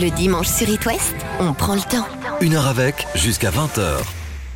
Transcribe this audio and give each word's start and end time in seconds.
Le 0.00 0.10
dimanche 0.10 0.46
sur 0.46 0.66
It 0.66 0.86
West, 0.86 1.14
on 1.40 1.52
prend 1.52 1.74
le 1.74 1.80
temps. 1.82 2.06
Une 2.40 2.54
heure 2.54 2.68
avec, 2.68 3.06
jusqu'à 3.14 3.50
20h. 3.50 3.98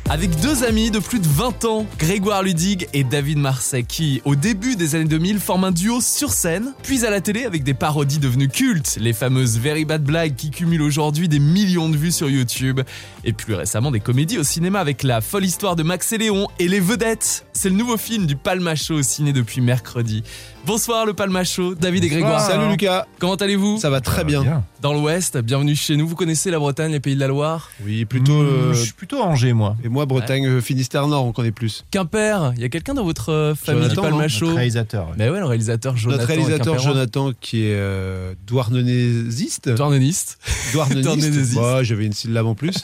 Avec 0.09 0.39
deux 0.39 0.63
amis 0.63 0.89
de 0.89 0.97
plus 0.97 1.19
de 1.19 1.27
20 1.27 1.65
ans, 1.65 1.85
Grégoire 1.99 2.41
Ludig 2.41 2.87
et 2.93 3.03
David 3.03 3.37
Marseille, 3.37 3.85
qui, 3.85 4.21
au 4.25 4.35
début 4.35 4.75
des 4.75 4.95
années 4.95 5.05
2000, 5.05 5.39
forment 5.39 5.65
un 5.65 5.71
duo 5.71 6.01
sur 6.01 6.31
scène, 6.31 6.73
puis 6.81 7.05
à 7.05 7.11
la 7.11 7.21
télé 7.21 7.45
avec 7.45 7.63
des 7.63 7.75
parodies 7.75 8.17
devenues 8.17 8.47
cultes, 8.47 8.97
les 8.99 9.13
fameuses 9.13 9.59
Very 9.59 9.85
Bad 9.85 10.03
Blagues 10.03 10.35
qui 10.35 10.49
cumulent 10.49 10.83
aujourd'hui 10.83 11.27
des 11.27 11.39
millions 11.39 11.89
de 11.89 11.97
vues 11.97 12.11
sur 12.11 12.29
YouTube, 12.29 12.81
et 13.23 13.33
plus 13.33 13.53
récemment 13.53 13.91
des 13.91 13.99
comédies 13.99 14.39
au 14.39 14.43
cinéma 14.43 14.79
avec 14.79 15.03
La 15.03 15.21
folle 15.21 15.45
histoire 15.45 15.75
de 15.75 15.83
Max 15.83 16.11
et 16.11 16.17
Léon 16.17 16.47
et 16.57 16.67
Les 16.67 16.79
Vedettes. 16.79 17.45
C'est 17.53 17.69
le 17.69 17.75
nouveau 17.75 17.97
film 17.97 18.25
du 18.25 18.35
Palmacho 18.35 18.95
au 18.95 19.03
ciné 19.03 19.33
depuis 19.33 19.61
mercredi. 19.61 20.23
Bonsoir 20.65 21.05
le 21.05 21.13
Palmacho, 21.13 21.75
David 21.75 22.03
et 22.03 22.09
Grégoire. 22.09 22.41
Salut 22.41 22.69
Lucas, 22.69 23.05
Comment 23.19 23.35
allez-vous? 23.35 23.79
Ça 23.79 23.89
va 23.89 24.01
très 24.01 24.23
bien. 24.23 24.63
Dans 24.85 24.93
l'Ouest, 24.93 25.39
bienvenue 25.39 25.75
chez 25.75 25.97
nous. 25.97 26.07
Vous 26.07 26.13
connaissez 26.13 26.51
la 26.51 26.59
Bretagne, 26.59 26.91
les 26.91 26.99
pays 26.99 27.15
de 27.15 27.19
la 27.19 27.25
Loire? 27.25 27.71
Oui, 27.83 28.05
plutôt. 28.05 28.39
euh, 28.43 28.71
Je 28.75 28.83
suis 28.83 28.93
plutôt 28.93 29.19
Angers, 29.19 29.51
moi. 29.53 29.75
et 29.83 29.89
moi, 29.89 30.05
Bretagne, 30.05 30.45
euh, 30.45 30.61
Finistère 30.61 31.07
Nord, 31.07 31.25
on 31.25 31.31
connaît 31.31 31.49
plus. 31.51 31.83
Quimper, 31.89 32.53
il 32.55 32.61
y 32.61 32.65
a 32.65 32.69
quelqu'un 32.69 32.93
dans 32.93 33.03
votre 33.03 33.31
euh, 33.31 33.55
famille 33.55 33.81
Jonathan, 33.81 34.01
du 34.03 34.07
Palmacho 34.09 34.45
Notre 34.45 34.57
réalisateur. 34.57 35.07
ouais. 35.07 35.13
Mais 35.17 35.29
ouais, 35.31 35.39
le 35.39 35.45
réalisateur 35.45 35.97
Jonathan. 35.97 36.21
Notre 36.21 36.27
réalisateur. 36.27 36.77
Jonathan, 36.77 37.31
qui 37.41 37.63
est 37.63 37.73
euh, 37.73 38.35
douarnenésiste. 38.45 39.69
Douarneniste. 39.69 40.37
Ouais, 40.75 41.83
j'avais 41.83 42.05
une 42.05 42.13
syllabe 42.13 42.45
en 42.45 42.53
plus. 42.53 42.75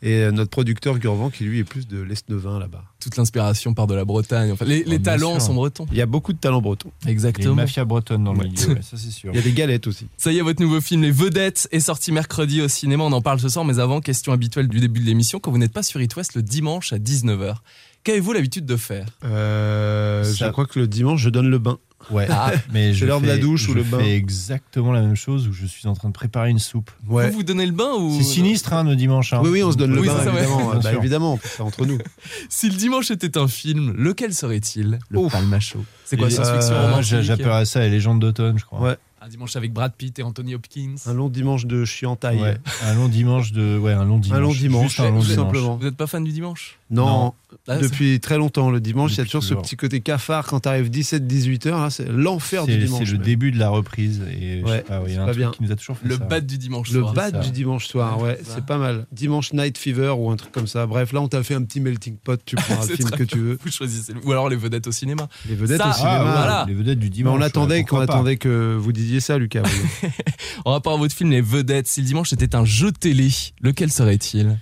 Et 0.00 0.22
euh, 0.22 0.30
notre 0.30 0.50
producteur 0.50 0.98
Gurvan, 0.98 1.28
qui 1.30 1.42
lui 1.44 1.58
est 1.58 1.64
plus 1.64 1.88
de 1.88 2.00
l'Est-Neuvin 2.00 2.58
là-bas. 2.60 2.84
Toute 3.00 3.16
l'inspiration 3.16 3.74
part 3.74 3.86
de 3.88 3.94
la 3.94 4.04
Bretagne. 4.04 4.52
Enfin, 4.52 4.64
les, 4.64 4.84
les 4.84 5.00
talents 5.02 5.34
sûr. 5.34 5.42
sont 5.42 5.54
bretons. 5.54 5.86
Il 5.90 5.96
y 5.98 6.00
a 6.00 6.06
beaucoup 6.06 6.32
de 6.32 6.38
talents 6.38 6.60
bretons. 6.62 6.90
Il 7.02 7.04
y 7.04 7.08
a 7.08 7.10
une 7.10 7.14
Exactement. 7.14 7.54
mafia 7.56 7.84
bretonne 7.84 8.22
dans 8.24 8.32
le 8.32 8.38
Ouais. 8.40 8.48
milieu, 8.48 8.68
ouais, 8.74 8.82
ça 8.82 8.96
c'est 8.96 9.10
sûr. 9.10 9.30
Il 9.32 9.36
y 9.36 9.40
a 9.40 9.42
des 9.42 9.52
galettes 9.52 9.86
aussi. 9.88 10.06
Ça 10.16 10.30
y 10.30 10.38
est, 10.38 10.42
votre 10.42 10.62
nouveau 10.62 10.80
film 10.80 11.02
Les 11.02 11.10
Vedettes 11.10 11.66
est 11.72 11.80
sorti 11.80 12.12
mercredi 12.12 12.60
au 12.62 12.68
cinéma. 12.68 13.02
On 13.04 13.12
en 13.12 13.22
parle 13.22 13.40
ce 13.40 13.48
soir, 13.48 13.64
mais 13.64 13.78
avant, 13.80 14.00
question 14.00 14.32
habituelle 14.32 14.68
du 14.68 14.78
début 14.80 15.00
de 15.00 15.06
l'émission, 15.06 15.40
quand 15.40 15.50
vous 15.50 15.58
n'êtes 15.58 15.72
pas 15.72 15.82
sur 15.82 16.00
It 16.00 16.14
West 16.14 16.34
le 16.36 16.42
dimanche 16.42 16.92
à 16.92 16.98
19h, 16.98 17.56
qu'avez-vous 18.04 18.32
l'habitude 18.32 18.66
de 18.66 18.76
faire? 18.76 19.06
Euh, 19.24 20.24
Ça- 20.24 20.46
Je 20.46 20.52
crois 20.52 20.66
que 20.66 20.78
le 20.78 20.86
dimanche, 20.86 21.20
je 21.20 21.30
donne 21.30 21.48
le 21.50 21.58
bain. 21.58 21.78
Ouais, 22.10 22.26
Ah, 22.30 22.52
mais 22.72 22.94
je 22.94 23.04
l'heure 23.04 23.20
de 23.20 23.26
la 23.26 23.38
douche 23.38 23.68
ou 23.68 23.72
je 23.72 23.78
le 23.78 23.82
bain? 23.82 23.98
fais 23.98 24.14
exactement 24.14 24.92
la 24.92 25.00
même 25.02 25.16
chose 25.16 25.48
où 25.48 25.52
je 25.52 25.66
suis 25.66 25.88
en 25.88 25.94
train 25.94 26.08
de 26.08 26.14
préparer 26.14 26.48
une 26.48 26.60
soupe. 26.60 26.90
Ouais. 27.08 27.28
Vous 27.28 27.38
vous 27.38 27.42
donnez 27.42 27.66
le 27.66 27.72
bain 27.72 27.92
ou 27.98 28.16
C'est 28.16 28.22
sinistre, 28.24 28.72
hein, 28.72 28.84
nos 28.84 28.94
dimanches. 28.94 29.32
hein. 29.32 29.40
Oui, 29.42 29.50
oui, 29.50 29.62
on 29.64 29.72
se 29.72 29.76
donne 29.76 29.92
le 29.92 30.00
Oui, 30.00 30.06
bain, 30.06 30.16
ça, 30.24 30.30
évidemment. 30.32 30.74
Bah, 30.82 30.92
évidemment, 30.94 31.38
entre 31.58 31.86
nous. 31.86 31.98
Si 32.48 32.70
le 32.70 32.76
dimanche 32.76 33.10
était 33.10 33.36
un 33.36 33.48
film, 33.48 33.92
lequel 33.98 34.32
serait-il? 34.32 35.00
Le 35.10 35.18
Ouf. 35.18 35.32
Palmacho. 35.32 35.84
C'est 36.04 36.16
quoi, 36.16 36.30
science-fiction, 36.30 36.72
euh, 36.74 37.02
j'a- 37.02 37.20
j'appellerais 37.20 37.66
ça 37.66 37.80
les 37.80 37.90
légendes 37.90 38.20
d'automne, 38.20 38.58
je 38.58 38.64
crois. 38.64 38.80
Ouais. 38.80 38.96
Un 39.20 39.28
dimanche 39.28 39.56
avec 39.56 39.72
Brad 39.72 39.92
Pitt 39.96 40.16
et 40.20 40.22
Anthony 40.22 40.54
Hopkins. 40.54 40.94
Un 41.06 41.12
long 41.12 41.28
dimanche 41.28 41.66
de 41.66 41.84
chiantaille. 41.84 42.40
Ouais, 42.40 42.56
un 42.84 42.94
long 42.94 43.08
dimanche 43.08 43.50
de, 43.52 43.76
ouais, 43.76 43.92
un 43.92 44.04
long 44.04 44.18
dimanche. 44.18 44.38
Un 44.38 44.40
long 44.40 44.52
dimanche, 44.52 44.82
Juste 44.84 45.00
un 45.00 45.10
long 45.10 45.20
tout 45.20 45.26
dimanche. 45.26 45.44
simplement. 45.46 45.76
Vous 45.76 45.84
n'êtes 45.84 45.96
pas 45.96 46.06
fan 46.06 46.22
du 46.22 46.30
dimanche? 46.30 46.78
Non, 46.90 47.04
Non. 47.06 47.34
Ah, 47.66 47.78
depuis 47.78 48.20
très 48.20 48.36
longtemps. 48.38 48.70
Le 48.70 48.78
dimanche, 48.80 49.12
il 49.14 49.18
y 49.18 49.20
a 49.20 49.24
toujours 49.24 49.42
ce 49.42 49.54
petit 49.54 49.74
côté 49.76 50.00
cafard 50.00 50.46
quand 50.46 50.60
t'arrives 50.60 50.88
17-18 50.88 51.66
heures. 51.68 51.90
C'est 51.90 52.08
l'enfer 52.08 52.64
du 52.66 52.78
dimanche. 52.78 53.04
c'est 53.06 53.10
le 53.12 53.18
début 53.18 53.50
de 53.50 53.58
la 53.58 53.70
reprise 53.70 54.22
et 54.40 54.62
Ouais, 54.62 54.82
pas, 54.82 55.00
ouais, 55.00 55.10
y 55.10 55.14
c'est 55.14 55.18
a 55.18 55.22
un 55.22 55.26
pas 55.26 55.32
truc 55.32 55.42
bien. 55.42 55.50
qui 55.50 55.62
nous 55.64 55.72
a 55.72 55.76
toujours 55.76 55.96
fait 55.98 56.06
Le 56.08 56.16
ça. 56.16 56.24
bad 56.24 56.46
du 56.46 56.56
dimanche 56.58 56.90
Le 56.92 57.00
soir. 57.00 57.12
bad 57.14 57.32
ça. 57.34 57.40
du 57.40 57.50
dimanche 57.50 57.86
soir, 57.86 58.20
ouais, 58.22 58.38
c'est 58.44 58.64
pas 58.64 58.78
mal. 58.78 59.06
Dimanche 59.12 59.52
Night 59.52 59.76
Fever 59.78 60.10
ou 60.16 60.30
un 60.30 60.36
truc 60.36 60.52
comme 60.52 60.66
ça. 60.66 60.86
Bref, 60.86 61.12
là, 61.12 61.20
on 61.22 61.28
t'a 61.28 61.42
fait 61.42 61.54
un 61.54 61.62
petit 61.62 61.80
melting 61.80 62.16
pot. 62.18 62.40
Tu 62.44 62.54
prends 62.56 62.76
le 62.80 62.86
C'est 62.86 62.96
film 62.96 63.10
que 63.10 63.24
tu 63.24 63.38
veux. 63.38 63.58
Vous 63.64 63.70
choisissez. 63.70 64.12
Ou 64.24 64.30
alors 64.32 64.48
les 64.48 64.56
vedettes 64.56 64.86
au 64.86 64.92
cinéma. 64.92 65.26
Les 65.48 65.54
vedettes 65.56 65.80
au 65.84 65.92
cinéma. 65.92 66.64
Les 66.68 66.74
vedettes 66.74 66.98
du 67.00 67.06
Mais 67.06 67.10
dimanche. 67.10 67.38
on 67.38 67.42
attendait 67.42 67.82
qu'on 67.84 68.00
attendait 68.00 68.36
que 68.36 68.76
vous 68.78 68.92
disiez 68.92 69.07
ça, 69.20 69.38
Lucas. 69.38 69.62
oui. 69.64 70.08
En 70.64 70.72
rapport 70.72 70.92
à 70.94 70.96
votre 70.96 71.14
film 71.14 71.30
Les 71.30 71.40
Vedettes, 71.40 71.86
si 71.86 72.00
le 72.00 72.06
dimanche 72.06 72.32
était 72.32 72.54
un 72.54 72.64
jeu 72.64 72.92
télé, 72.92 73.28
lequel 73.62 73.90
serait-il 73.92 74.58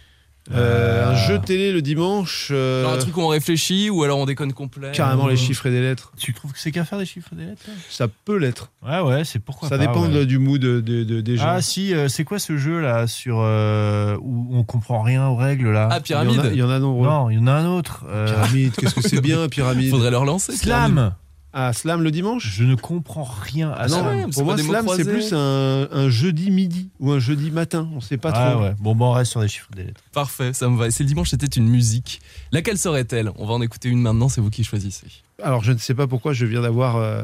Euh, 0.53 1.11
un 1.11 1.15
Euh, 1.15 1.27
jeu 1.27 1.41
télé 1.41 1.73
le 1.73 1.83
dimanche. 1.83 2.51
euh, 2.53 2.87
un 2.95 2.99
truc 2.99 3.17
où 3.17 3.21
on 3.21 3.27
réfléchit 3.29 3.91
ou 3.91 4.05
alors 4.05 4.19
on 4.19 4.27
déconne 4.27 4.53
complet 4.53 4.93
carrément 4.93 5.27
les 5.27 5.37
chiffres 5.37 5.67
et 5.67 5.71
des 5.73 5.81
lettres. 5.81 6.13
Tu 6.17 6.33
trouves 6.35 6.53
que 6.53 6.61
c'est 6.61 6.71
qu'à 6.71 6.85
faire 6.85 6.99
des 7.01 7.07
chiffres 7.07 7.31
et 7.33 7.37
des 7.37 7.47
lettres 7.47 7.63
Ça 7.91 8.07
peut 8.07 8.37
l'être. 8.37 8.71
Ouais, 8.87 9.01
ouais, 9.01 9.25
c'est 9.25 9.41
pourquoi 9.41 9.69
Ça 9.69 9.77
pas, 9.77 9.85
dépend 9.87 10.09
ouais. 10.09 10.25
du 10.27 10.39
mood 10.39 10.61
de- 10.61 10.81
de- 10.81 11.03
de- 11.03 11.21
des 11.21 11.37
gens. 11.37 11.47
Ah 11.49 11.63
si, 11.63 11.93
euh, 11.95 12.07
c'est 12.09 12.23
quoi 12.23 12.39
ce 12.39 12.57
jeu 12.59 12.81
là 12.81 13.09
sur 13.09 13.39
euh, 13.41 14.17
où 14.21 14.47
on 14.57 14.63
comprend 14.63 15.03
rien 15.03 15.27
aux 15.27 15.35
règles 15.37 15.73
là? 15.73 15.89
Ah, 15.91 15.99
il 16.07 16.13
y 16.13 16.15
en 16.15 16.19
a, 16.21 16.23
il 16.25 16.29
Pyramide 16.31 16.57
y 16.57 16.63
en 16.63 16.71
a 16.71 16.79
nombreux. 16.79 17.09
Non, 17.09 17.29
il 17.31 17.37
y 17.37 17.39
en 17.39 17.47
a 17.49 17.53
un 17.53 17.67
autre. 17.67 18.05
euh, 18.09 18.27
Pyramide, 18.33 18.73
qu'est-ce 18.77 18.95
que 18.95 19.09
c'est 19.09 19.21
bien, 19.21 19.49
pyramide? 19.51 19.91
Faudrait 19.91 20.13
leur 20.13 20.25
lancer. 20.25 20.53
Slam. 20.57 21.13
Ah, 21.59 21.73
slam 21.73 22.03
le 22.03 22.11
dimanche? 22.11 22.47
Je 22.55 22.65
ne 22.65 22.75
comprends 22.75 23.25
rien 23.25 23.71
à 23.71 23.77
Ah 23.79 23.89
non, 23.89 23.97
Slam. 24.03 24.21
c'est 24.31 24.35
pour 24.35 24.45
moi, 24.45 24.59
slam, 24.59 24.87
c'est 24.95 25.05
plus 25.11 25.33
un, 25.33 25.89
un 25.91 26.09
jeudi 26.11 26.51
midi 26.51 26.91
ou 27.01 27.13
un 27.13 27.19
jeudi 27.19 27.51
matin. 27.51 27.89
On 27.95 28.03
sait 28.03 28.19
pas 28.19 28.31
Ah 28.35 28.51
trop. 28.53 28.63
ouais. 28.63 28.75
Bon, 28.79 28.95
bon, 28.95 29.07
on 29.07 29.13
reste 29.13 29.31
sur 29.31 29.41
des 29.41 29.49
chiffres 29.49 29.71
des 29.75 29.85
lettres. 29.85 30.03
Parfait, 30.13 30.53
ça 30.53 30.69
me 30.69 30.77
va. 30.77 30.89
Et 30.89 30.91
si 30.91 31.03
le 31.03 31.09
dimanche 31.09 31.31
c'était 31.31 31.47
une 31.47 31.67
musique, 31.67 32.21
laquelle 32.53 32.77
serait-elle? 32.77 33.31
On 33.37 33.47
va 33.47 33.55
en 33.55 33.63
écouter 33.63 33.89
une 33.89 34.03
maintenant, 34.03 34.29
c'est 34.29 34.43
vous 34.43 34.51
qui 34.51 34.65
choisissez. 34.65 35.07
Alors, 35.43 35.65
je 35.65 35.73
ne 35.73 35.79
sais 35.79 35.95
pas 35.95 36.07
pourquoi 36.07 36.35
je 36.35 36.45
viens 36.45 36.61
d'avoir, 36.61 36.97
euh, 36.97 37.23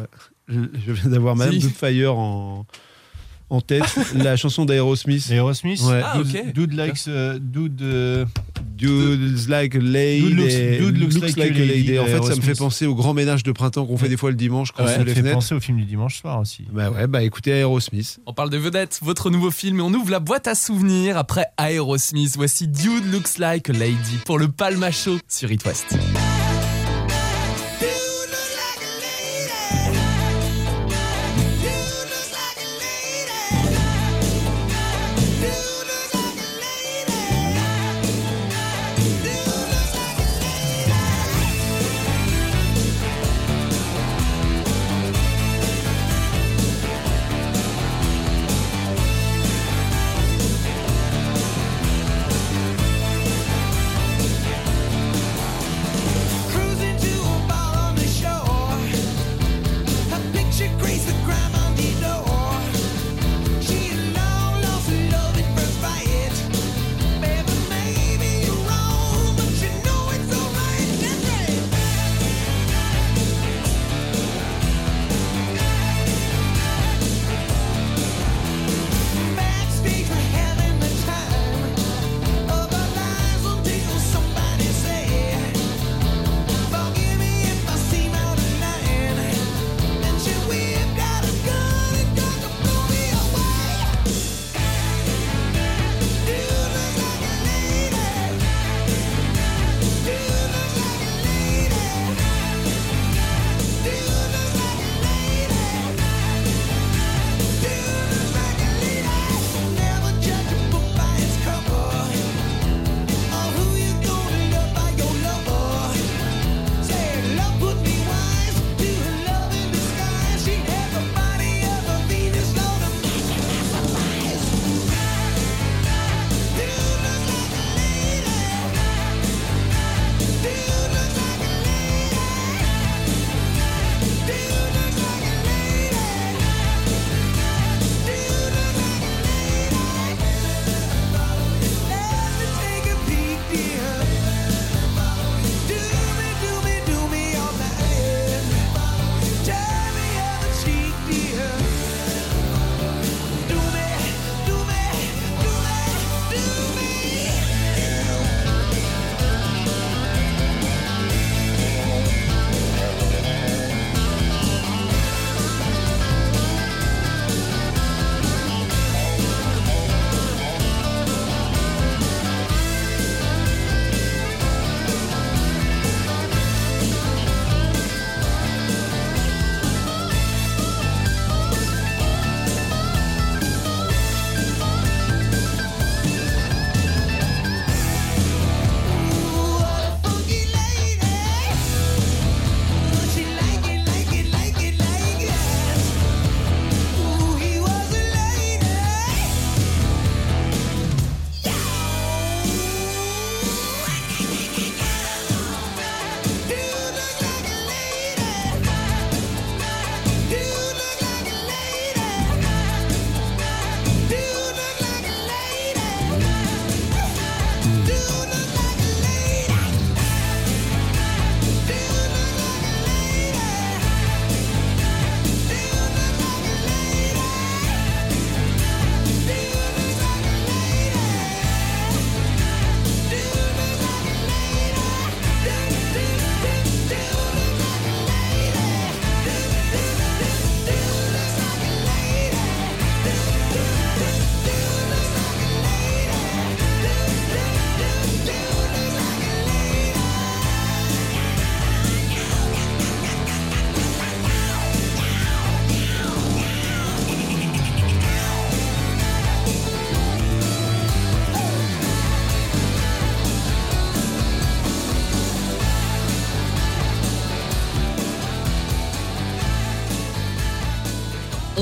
je 0.49 0.93
viens 0.93 1.11
d'avoir 1.11 1.37
Madame 1.37 1.61
Si. 1.61 2.07
En, 2.07 2.65
en 3.53 3.61
tête. 3.61 3.85
la 4.15 4.37
chanson 4.37 4.65
d'Aerosmith. 4.65 5.31
Aerosmith. 5.31 5.81
Ouais. 5.83 6.01
Ah, 6.05 6.19
ok. 6.21 6.53
Dude 6.55 6.73
likes, 6.73 7.05
euh, 7.09 7.39
dude. 7.41 7.81
euh, 7.83 8.25
Dude's 8.77 9.49
like 9.49 9.77
a 9.77 9.79
lady. 9.79 10.23
Dude 10.35 10.39
looks- 10.39 10.79
dude 10.81 10.99
looks 10.99 11.37
like 11.37 11.57
a 11.57 11.65
lady 11.65 11.99
En 12.01 12.05
fait, 12.07 12.23
ça 12.23 12.35
me 12.35 12.41
fait 12.41 12.55
penser 12.59 12.87
au 12.87 12.95
grand 12.97 13.15
ménage 13.15 13.45
de 13.45 13.53
printemps 13.53 13.87
qu'on 13.87 13.97
fait 13.97 14.05
Ouais. 14.05 14.09
des 14.09 14.17
fois 14.17 14.31
le 14.31 14.37
dimanche 14.37 14.73
quand 14.73 14.83
Ouais, 14.83 14.89
on 14.91 14.93
ça 14.95 14.95
ouvre 14.97 15.03
me 15.03 15.09
les 15.09 15.15
fait 15.15 15.21
fenêtres. 15.21 15.37
penser 15.37 15.55
au 15.55 15.61
film 15.61 15.79
du 15.79 15.85
dimanche 15.85 16.21
soir 16.21 16.41
aussi. 16.41 16.65
Bah 16.73 16.91
ouais, 16.91 17.07
bah 17.07 17.23
écoutez 17.23 17.51
Aerosmith. 17.53 18.19
On 18.27 18.33
parle 18.33 18.51
de 18.51 18.57
vedettes, 18.57 18.99
votre 19.03 19.31
nouveau 19.31 19.51
film, 19.53 19.79
et 19.79 19.83
on 19.83 19.93
ouvre 19.95 20.11
la 20.11 20.19
boîte 20.21 20.49
à 20.49 20.55
souvenirs 20.57 21.17
après 21.17 21.45
Aerosmith. 21.59 22.33
Voici 22.37 22.67
Dude 22.67 23.13
Looks 23.13 23.39
Like 23.39 23.71
a 23.71 23.73
Lady 23.73 24.19
pour 24.25 24.39
le 24.39 24.49
Palma 24.49 24.91
Show 24.91 25.19
sur 25.29 25.53
It 25.53 25.65
West. 25.65 25.97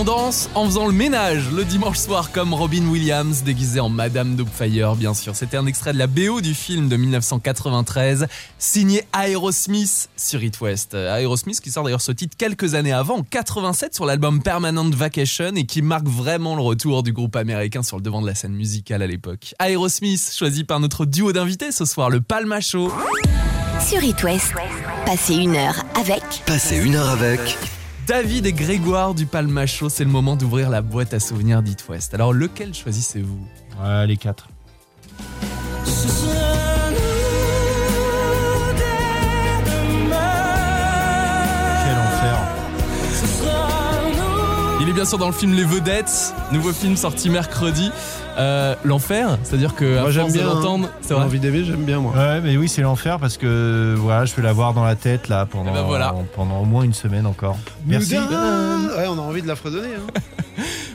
On 0.01 0.05
danse 0.05 0.49
en 0.55 0.65
faisant 0.65 0.87
le 0.87 0.95
ménage 0.95 1.51
le 1.53 1.63
dimanche 1.63 1.99
soir 1.99 2.33
comme 2.33 2.55
Robin 2.55 2.87
Williams 2.87 3.43
déguisée 3.43 3.81
en 3.81 3.91
Madame 3.91 4.35
Doubtfire 4.35 4.97
bien 4.97 5.13
sûr. 5.13 5.37
C'était 5.37 5.59
un 5.59 5.67
extrait 5.67 5.93
de 5.93 5.99
la 5.99 6.07
BO 6.07 6.41
du 6.41 6.55
film 6.55 6.89
de 6.89 6.97
1993 6.97 8.27
signé 8.59 9.03
Aerosmith 9.13 10.09
sur 10.17 10.43
It 10.43 10.59
West. 10.63 10.95
Aerosmith 10.95 11.61
qui 11.61 11.71
sort 11.71 11.85
d'ailleurs 11.85 12.01
ce 12.01 12.13
titre 12.13 12.35
quelques 12.39 12.73
années 12.75 12.95
avant, 12.95 13.19
en 13.19 13.23
87 13.25 13.95
sur 13.95 14.07
l'album 14.07 14.43
Permanent 14.43 14.89
Vacation 14.89 15.55
et 15.55 15.67
qui 15.67 15.83
marque 15.83 16.09
vraiment 16.09 16.57
le 16.57 16.63
retour 16.63 17.03
du 17.03 17.13
groupe 17.13 17.37
américain 17.37 17.83
sur 17.83 17.99
le 17.99 18.03
devant 18.03 18.23
de 18.23 18.27
la 18.27 18.35
scène 18.35 18.55
musicale 18.55 19.03
à 19.03 19.07
l'époque. 19.07 19.55
Aerosmith 19.59 20.33
choisi 20.35 20.65
par 20.65 20.81
notre 20.81 21.05
duo 21.05 21.35
d'invités 21.35 21.73
ce 21.73 21.85
soir, 21.85 22.09
le 22.09 22.23
Palma 22.23 22.63
Show. 22.63 22.91
Sur 23.87 24.03
It 24.03 24.23
West, 24.25 24.55
passez 25.05 25.35
une 25.35 25.57
heure 25.57 25.85
avec 25.95 26.23
Passez 26.47 26.79
une 26.79 26.95
heure 26.95 27.11
avec 27.11 27.59
David 28.11 28.45
et 28.45 28.53
Grégoire 28.53 29.15
du 29.15 29.25
Palma 29.25 29.67
Show, 29.67 29.89
c'est 29.89 30.03
le 30.03 30.11
moment 30.11 30.35
d'ouvrir 30.35 30.69
la 30.69 30.83
boîte 30.83 31.15
à 31.15 31.21
souvenirs 31.21 31.63
d'It 31.63 31.89
West. 31.89 32.13
Alors 32.13 32.33
lequel 32.33 32.75
choisissez-vous? 32.75 33.39
Ouais, 33.81 34.05
les 34.05 34.17
quatre. 34.17 34.49
Il 44.81 44.89
est 44.89 44.93
bien 44.93 45.05
sûr 45.05 45.19
dans 45.19 45.27
le 45.27 45.33
film 45.33 45.53
Les 45.55 45.65
Vedettes, 45.65 46.35
nouveau 46.53 46.73
film 46.73 46.97
sorti 46.97 47.29
mercredi. 47.29 47.91
Euh, 48.39 48.75
L'enfer, 48.85 49.37
c'est-à-dire 49.43 49.75
que 49.75 50.01
Moi, 50.01 50.11
j'aime 50.11 50.33
bien, 50.33 50.49
hein. 50.49 50.55
l'entendre, 50.55 50.89
c'est 51.03 51.13
vrai. 51.13 51.25
Envie 51.25 51.39
d'aimer, 51.39 51.65
j'aime 51.65 51.85
bien 51.85 51.99
moi. 51.99 52.13
Ouais, 52.17 52.41
mais 52.41 52.57
oui, 52.57 52.69
c'est 52.69 52.81
l'enfer 52.81 53.19
parce 53.19 53.37
que 53.37 53.95
voilà, 53.99 54.25
je 54.25 54.35
vais 54.35 54.43
l'avoir 54.43 54.73
dans 54.73 54.85
la 54.85 54.95
tête 54.97 55.29
là 55.29 55.45
pendant, 55.45 55.71
Eh 55.71 55.75
ben 55.75 55.83
voilà. 55.83 56.15
pendant 56.35 56.61
au 56.61 56.65
moins 56.65 56.83
une 56.85 56.95
semaine 56.95 57.27
encore. 57.27 57.59
Merci. 57.85 58.19
Moudin 58.19 58.89
Ouais, 58.97 59.07
on 59.09 59.19
a 59.19 59.23
envie 59.23 59.43
de 59.43 59.49
la 59.49 59.57
fredonner. 59.57 59.89
Hein. 59.97 60.21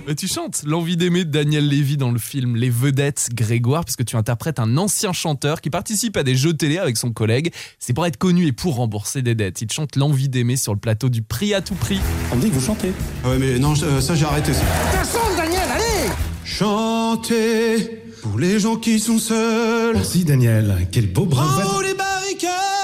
Mais 0.08 0.14
tu 0.14 0.28
chantes 0.28 0.62
l'envie 0.68 0.98
d'aimer 0.98 1.26
de 1.26 1.32
Daniel 1.32 1.68
Lévy 1.68 1.98
dans 1.98 2.12
le 2.12 2.20
film 2.20 2.56
Les 2.56 2.70
Vedettes 2.70 3.30
Grégoire, 3.34 3.86
parce 3.86 3.96
que 3.96 4.04
tu 4.04 4.16
interprètes 4.16 4.60
un 4.60 4.78
ancien 4.78 5.14
chanteur 5.14 5.62
qui 5.62 5.72
participe 5.72 6.16
à 6.16 6.22
des 6.22 6.36
jeux 6.36 6.54
télé 6.54 6.78
avec 6.78 6.96
son 6.96 7.12
collègue. 7.12 7.52
C'est 7.80 7.94
pour 7.94 8.06
être 8.06 8.18
connu 8.18 8.46
et 8.46 8.52
pour 8.52 8.76
rembourser 8.76 9.24
des 9.24 9.34
dettes. 9.34 9.62
Il 9.62 9.72
chante 9.72 9.96
l'envie 9.96 10.30
d'aimer 10.30 10.58
sur 10.58 10.74
le 10.74 10.80
plateau 10.80 11.10
du 11.10 11.24
prix 11.24 11.56
à 11.56 11.62
tout 11.62 11.74
prix. 11.74 12.00
On 12.32 12.36
me 12.36 12.42
dit 12.42 12.50
que 12.50 12.54
vous 12.54 12.66
chantez. 12.66 12.92
Ouais, 13.24 13.40
mais 13.40 13.58
non, 13.58 13.74
euh, 13.82 14.00
ça 14.00 14.14
j'ai 14.14 14.26
arrêté 14.26 14.54
ça. 14.54 14.62
Descends, 14.92 15.36
Daniel, 15.36 15.68
allez 15.74 16.12
Chanter 16.44 18.04
pour 18.22 18.38
les 18.38 18.60
gens 18.60 18.76
qui 18.76 19.00
sont 19.00 19.18
seuls. 19.18 19.96
Merci, 19.96 20.24
Daniel. 20.24 20.88
Quel 20.92 21.12
beau 21.12 21.26
bras. 21.26 21.64
Oh, 21.76 21.82
les 21.82 21.96
barricades 21.96 22.75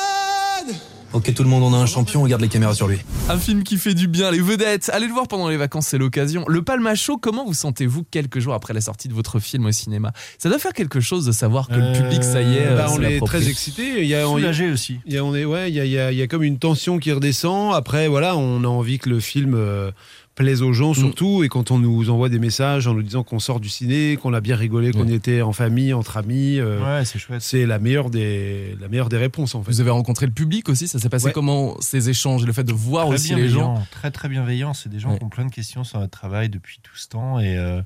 Ok, 1.13 1.34
tout 1.34 1.44
le 1.44 1.50
monde, 1.50 1.62
on 1.63 1.74
a 1.74 1.77
un 1.77 1.86
champion, 1.86 2.22
regarde 2.24 2.41
les 2.41 2.48
caméras 2.48 2.74
sur 2.74 2.88
lui. 2.88 2.98
Un 3.27 3.38
film 3.38 3.63
qui 3.63 3.75
fait 3.77 3.94
du 3.94 4.08
bien, 4.08 4.32
Les 4.32 4.39
Vedettes. 4.39 4.89
Allez 4.94 5.08
le 5.08 5.13
voir 5.13 5.27
pendant 5.27 5.50
les 5.50 5.58
vacances, 5.58 5.88
c'est 5.88 5.98
l'occasion. 5.98 6.46
Le 6.48 6.62
Palma 6.62 6.96
Show, 6.96 7.18
comment 7.18 7.44
vous 7.46 7.53
sentez-vous 7.53 8.06
quelques 8.10 8.39
jours 8.39 8.53
après 8.53 8.74
la 8.74 8.80
sortie 8.80 9.10
de 9.10 9.13
votre 9.13 9.39
film 9.39 9.65
au 9.65 9.72
cinéma? 9.74 10.13
Ça 10.38 10.48
doit 10.48 10.58
faire 10.58 10.72
quelque 10.72 11.01
chose 11.01 11.25
de 11.25 11.34
savoir 11.34 11.68
que 11.68 11.74
le 11.74 11.82
Euh, 11.84 11.94
public, 11.94 12.24
ça 12.24 12.41
y 12.41 12.56
est, 12.56 12.63
Bah, 12.75 12.86
euh, 12.86 12.91
on 12.91 12.96
se 12.96 13.01
est 13.01 13.20
très 13.25 13.50
excités. 13.50 14.00
Il 14.01 14.08
y 14.08 14.15
a, 14.15 14.25
on- 14.30 14.38
Soulagé 14.38 14.72
aussi. 14.72 15.00
il 15.06 15.12
y 15.13 15.18
a- 15.18 15.25
on 15.25 15.36
est, 15.36 15.44
ouais, 15.44 15.70
il 15.70 15.75
y 15.75 15.82
a, 15.82 15.86
il 15.86 15.91
y 15.91 16.00
a- 16.00 16.12
il 16.13 16.18
y 16.18 16.22
a 16.22 16.27
comme 16.27 16.44
une 16.44 16.60
tension 16.60 16.98
qui 16.98 17.12
redescend. 17.12 17.74
Après, 17.75 18.08
voilà, 18.08 18.38
on 18.38 18.63
a 18.63 18.68
envie 18.68 18.98
que 18.98 19.10
le 19.10 19.20
film 19.20 19.53
euh, 19.53 19.91
plaise 20.36 20.62
aux 20.62 20.74
gens 20.74 20.94
surtout. 20.94 21.44
Et 21.44 21.50
quand 21.50 21.72
on 21.72 21.78
nous 21.80 22.10
envoie 22.10 22.30
des 22.30 22.40
messages 22.40 22.88
en 22.88 22.94
nous 22.94 23.04
disant 23.04 23.24
qu'on 23.24 23.40
sort 23.40 23.60
du 23.60 23.70
ciné, 23.70 24.18
qu'on 24.18 24.34
a 24.34 24.42
bien 24.42 24.56
rigolé, 24.56 24.92
qu'on 24.92 25.06
Ouais. 25.08 25.14
était 25.14 25.42
en 25.42 25.52
famille, 25.52 25.94
entre 25.94 26.18
amis, 26.18 26.58
euh, 26.60 26.80
Ouais, 27.00 27.06
c'est 27.06 27.20
chouette. 27.20 27.42
c'est 27.42 27.66
la 27.66 27.80
meilleure 27.80 28.10
des, 28.10 28.76
la 28.80 28.88
meilleure 28.88 29.10
des 29.10 29.18
réponses 29.18 29.54
en 29.56 29.62
fait. 29.64 29.72
Vous 29.72 29.82
avez 29.82 29.90
rencontré 29.92 30.26
le 30.26 30.32
public 30.32 30.70
aussi, 30.70 30.88
ça 30.88 31.00
s'est 31.00 31.10
passé 31.10 31.28
Ouais. 31.28 31.32
comment 31.34 31.76
ces 31.82 32.10
échanges, 32.10 32.46
le 32.46 32.54
fait 32.54 32.64
de 32.64 32.74
voir 32.74 33.08
Très 33.08 33.16
aussi 33.16 33.36
les 33.36 33.50
gens 33.50 33.74
bienveillant, 33.74 33.88
Très 33.92 34.12
très 34.12 34.30
bienveillant. 34.30 34.74
C'est 34.74 34.90
des 34.90 35.00
gens 35.00 35.12
Ouais. 35.12 35.18
qui 35.20 35.24
ont 35.26 35.30
plein 35.30 35.46
de 35.46 35.52
questions 35.52 35.84
sur 35.84 36.00
notre 36.00 36.18
travail 36.18 36.50
depuis 36.50 36.80
tout 36.82 36.96
ce 36.96 37.08
temps 37.10 37.40
et 37.40 37.58
euh, 37.58 37.82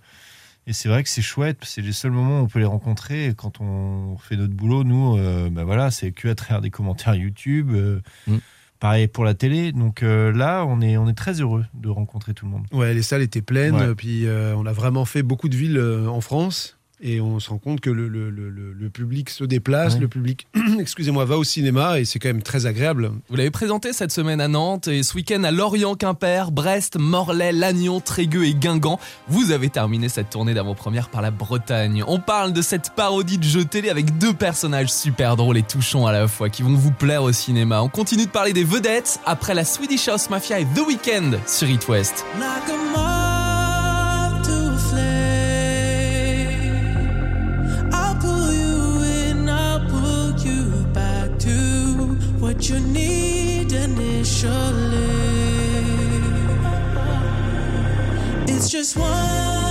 et 0.67 0.73
c'est 0.73 0.89
vrai 0.89 1.03
que 1.03 1.09
c'est 1.09 1.21
chouette. 1.21 1.59
C'est 1.63 1.81
les 1.81 1.91
seuls 1.91 2.09
moments 2.11 2.39
où 2.41 2.43
on 2.45 2.47
peut 2.47 2.57
les 2.57 2.65
rencontrer. 2.65 3.27
Et 3.27 3.33
quand 3.35 3.61
on 3.61 4.17
fait 4.17 4.35
notre 4.35 4.53
boulot, 4.55 4.83
nous, 4.83 5.15
euh, 5.15 5.47
bah 5.51 5.63
voilà, 5.63 5.91
c'est 5.91 6.11
que 6.11 6.27
à 6.27 6.33
travers 6.33 6.59
des 6.59 6.71
commentaires 6.71 7.13
YouTube. 7.13 7.69
euh, 7.71 7.99
Mm. 8.25 8.37
Pareil 8.79 9.07
pour 9.07 9.23
la 9.23 9.33
télé. 9.33 9.71
Donc 9.71 10.03
euh, 10.03 10.31
là, 10.31 10.65
on 10.65 10.81
est 10.81 10.97
on 10.97 11.07
est 11.07 11.13
très 11.13 11.41
heureux 11.41 11.65
de 11.73 11.89
rencontrer 11.89 12.33
tout 12.33 12.45
le 12.45 12.51
monde. 12.51 12.65
Ouais, 12.71 12.93
les 12.93 13.01
salles 13.01 13.21
étaient 13.21 13.41
pleines. 13.41 13.75
Ouais. 13.75 13.95
Puis 13.95 14.25
euh, 14.27 14.55
on 14.55 14.65
a 14.65 14.73
vraiment 14.73 15.05
fait 15.05 15.23
beaucoup 15.23 15.49
de 15.49 15.55
villes 15.55 15.77
euh, 15.77 16.07
en 16.07 16.21
France. 16.21 16.74
Et 17.01 17.19
on 17.19 17.39
se 17.39 17.49
rend 17.49 17.57
compte 17.57 17.81
que 17.81 17.89
le, 17.89 18.07
le- 18.07 18.29
le- 18.29 18.89
public 18.89 19.29
se 19.29 19.43
déplace, 19.43 19.95
Ouais. 19.95 19.99
le 19.99 20.07
public, 20.07 20.47
excusez-moi, 20.79 21.25
va 21.25 21.37
au 21.37 21.43
cinéma 21.43 21.99
et 21.99 22.05
c'est 22.05 22.19
quand 22.19 22.29
même 22.29 22.41
très 22.43 22.65
agréable. 22.65 23.11
Vous 23.29 23.35
l'avez 23.35 23.51
présenté 23.51 23.91
cette 23.91 24.11
semaine 24.11 24.39
à 24.39 24.47
Nantes 24.47 24.87
et 24.87 25.03
ce 25.03 25.13
week-end 25.15 25.43
à 25.43 25.51
Lorient, 25.51 25.95
Quimper, 25.95 26.51
Brest, 26.51 26.97
Morlaix, 26.97 27.51
Lannion, 27.51 27.99
Trégueux 27.99 28.45
et 28.45 28.53
Guingamp. 28.53 28.99
Vous 29.27 29.51
avez 29.51 29.69
terminé 29.69 30.07
cette 30.07 30.29
tournée 30.29 30.53
d'avant-première 30.53 31.09
par 31.09 31.21
la 31.21 31.31
Bretagne. 31.31 32.03
On 32.07 32.19
parle 32.19 32.53
de 32.53 32.61
cette 32.61 32.91
parodie 32.95 33.37
de 33.39 33.43
jeu 33.43 33.65
télé 33.65 33.89
avec 33.89 34.17
deux 34.17 34.33
personnages 34.33 34.93
super 34.93 35.35
drôles 35.35 35.57
et 35.57 35.63
touchants 35.63 36.05
à 36.05 36.13
la 36.13 36.27
fois 36.29 36.49
qui 36.49 36.63
vont 36.63 36.75
vous 36.75 36.91
plaire 36.91 37.23
au 37.23 37.33
cinéma. 37.33 37.81
On 37.81 37.89
continue 37.89 38.25
de 38.27 38.31
parler 38.31 38.53
des 38.53 38.63
vedettes 38.63 39.19
après 39.25 39.53
la 39.53 39.65
Swedish 39.65 40.07
House 40.07 40.29
Mafia 40.29 40.59
et 40.59 40.65
The 40.65 40.87
Weeknd 40.87 41.31
sur 41.47 41.69
It 41.69 41.85
West. 41.89 42.23
Like 42.39 42.69
you 52.69 52.79
need 52.79 53.71
initially. 53.71 55.05
It's 58.47 58.69
just 58.69 58.97
one 58.97 59.64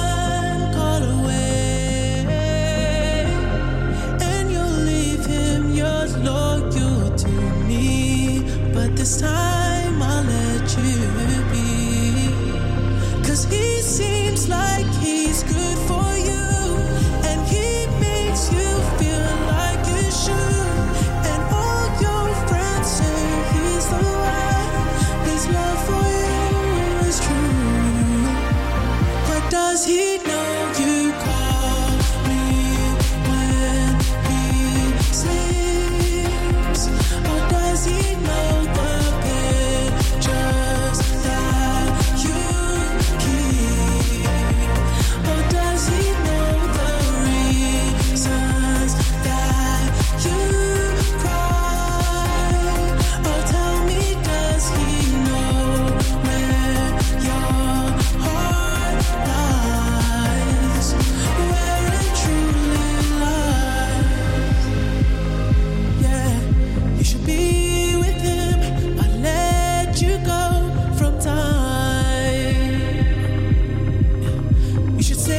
should 75.04 75.20
say 75.20 75.33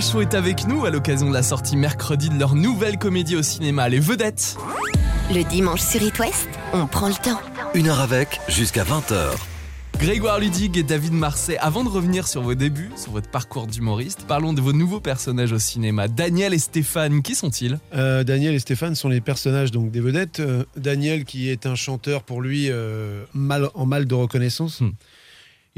Show 0.00 0.20
est 0.20 0.34
avec 0.34 0.68
nous 0.68 0.84
à 0.84 0.90
l'occasion 0.90 1.28
de 1.28 1.34
la 1.34 1.42
sortie 1.42 1.76
mercredi 1.76 2.28
de 2.28 2.38
leur 2.38 2.54
nouvelle 2.54 2.98
comédie 2.98 3.34
au 3.34 3.42
cinéma 3.42 3.88
Les 3.88 3.98
Vedettes. 3.98 4.56
Le 5.34 5.42
dimanche 5.42 5.80
sur 5.80 6.00
It 6.00 6.16
West, 6.20 6.48
on 6.72 6.86
prend 6.86 7.08
le 7.08 7.14
temps. 7.14 7.40
Une 7.74 7.88
heure 7.88 7.98
avec 7.98 8.40
jusqu'à 8.48 8.84
20h. 8.84 9.34
Grégoire 9.98 10.38
Ludig 10.38 10.76
et 10.78 10.84
David 10.84 11.12
Marseille, 11.12 11.56
avant 11.60 11.82
de 11.82 11.88
revenir 11.88 12.28
sur 12.28 12.42
vos 12.42 12.54
débuts, 12.54 12.90
sur 12.96 13.10
votre 13.10 13.28
parcours 13.28 13.66
d'humoriste, 13.66 14.24
parlons 14.28 14.52
de 14.52 14.60
vos 14.60 14.72
nouveaux 14.72 15.00
personnages 15.00 15.52
au 15.52 15.58
cinéma. 15.58 16.06
Daniel 16.06 16.54
et 16.54 16.58
Stéphane, 16.58 17.20
qui 17.20 17.34
sont-ils? 17.34 17.80
Euh, 17.92 18.22
Daniel 18.22 18.54
et 18.54 18.60
Stéphane 18.60 18.94
sont 18.94 19.08
les 19.08 19.20
personnages 19.20 19.72
donc 19.72 19.90
des 19.90 20.00
vedettes. 20.00 20.38
Euh, 20.38 20.64
Daniel 20.76 21.24
qui 21.24 21.50
est 21.50 21.66
un 21.66 21.74
chanteur 21.74 22.22
pour 22.22 22.40
lui 22.40 22.70
euh, 22.70 23.24
mal, 23.34 23.68
en 23.74 23.84
mal 23.84 24.06
de 24.06 24.14
reconnaissance. 24.14 24.80
Hmm. 24.80 24.90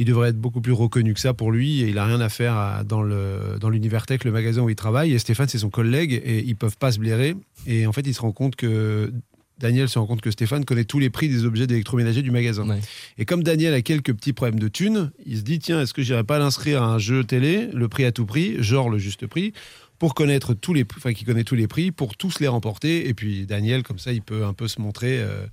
Il 0.01 0.07
devrait 0.07 0.31
être 0.31 0.39
beaucoup 0.41 0.61
plus 0.63 0.73
reconnu 0.73 1.15
que 1.15 1.21
ça 1.21 1.35
pour 1.35 1.53
lui 1.53 1.83
et 1.83 1.89
il 1.91 1.99
a 1.99 2.07
rien 2.07 2.21
à 2.21 2.29
faire 2.29 2.55
à- 2.57 2.83
dans 2.85 3.03
le 3.03 3.59
dans 3.61 3.69
l'univers 3.69 4.07
tech, 4.07 4.25
le 4.25 4.33
magasin 4.33 4.63
où 4.63 4.69
il 4.71 4.75
travaille. 4.75 5.13
Et 5.13 5.19
Stéphane 5.19 5.47
c'est 5.47 5.59
son 5.59 5.71
collègue 5.71 6.21
et 6.25 6.43
ils 6.45 6.57
peuvent 6.57 6.79
pas 6.79 6.91
se 6.91 6.99
blairer. 6.99 7.37
Et 7.67 7.87
en 7.87 7.93
fait 7.93 8.07
il 8.07 8.15
se 8.15 8.21
rend 8.23 8.33
compte 8.33 8.57
que 8.57 9.13
Daniel 9.59 9.91
se 9.91 9.99
rend 9.99 10.07
compte 10.07 10.23
que 10.23 10.31
Stéphane 10.31 10.65
connaît 10.65 10.85
tous 10.85 10.99
les 10.99 11.11
prix 11.11 11.29
des 11.29 11.45
objets 11.45 11.67
d'électroménager 11.67 12.23
du 12.23 12.31
magasin. 12.31 12.67
Ouais. 12.67 12.81
Et 13.19 13.27
comme 13.27 13.43
Daniel 13.43 13.75
a 13.75 13.83
quelques 13.83 14.15
petits 14.15 14.33
problèmes 14.33 14.59
de 14.59 14.69
thunes, 14.69 15.13
il 15.27 15.37
se 15.37 15.43
dit 15.43 15.59
tiens, 15.59 15.83
est-ce 15.83 15.93
que 15.93 16.01
j'irais 16.01 16.25
pas 16.25 16.39
l'inscrire 16.39 16.83
à 16.83 16.87
un 16.87 16.99
jeu 16.99 17.23
télé, 17.25 17.69
le 17.75 17.87
prix 17.87 18.07
à 18.07 18.11
tout 18.13 18.25
prix, 18.25 18.57
genre 18.63 18.89
le 18.89 18.97
juste 18.97 19.27
prix, 19.27 19.53
pour 19.99 20.15
connaître 20.15 20.55
tous 20.55 20.73
les, 20.73 20.87
enfin 20.97 21.13
qui 21.13 21.27
connaît 21.27 21.45
tous 21.45 21.57
les 21.57 21.69
prix, 21.69 21.91
pour 21.93 22.17
tous 22.17 22.41
les 22.41 22.49
remporter. 22.49 23.07
Et 23.07 23.13
puis 23.13 23.45
Daniel, 23.45 23.83
comme 23.83 23.99
ça, 23.99 24.15
il 24.15 24.23
peut 24.23 24.47
un 24.47 24.55
peu 24.55 24.67
se 24.67 24.81
montrer 24.81 25.19
euh, 25.21 25.45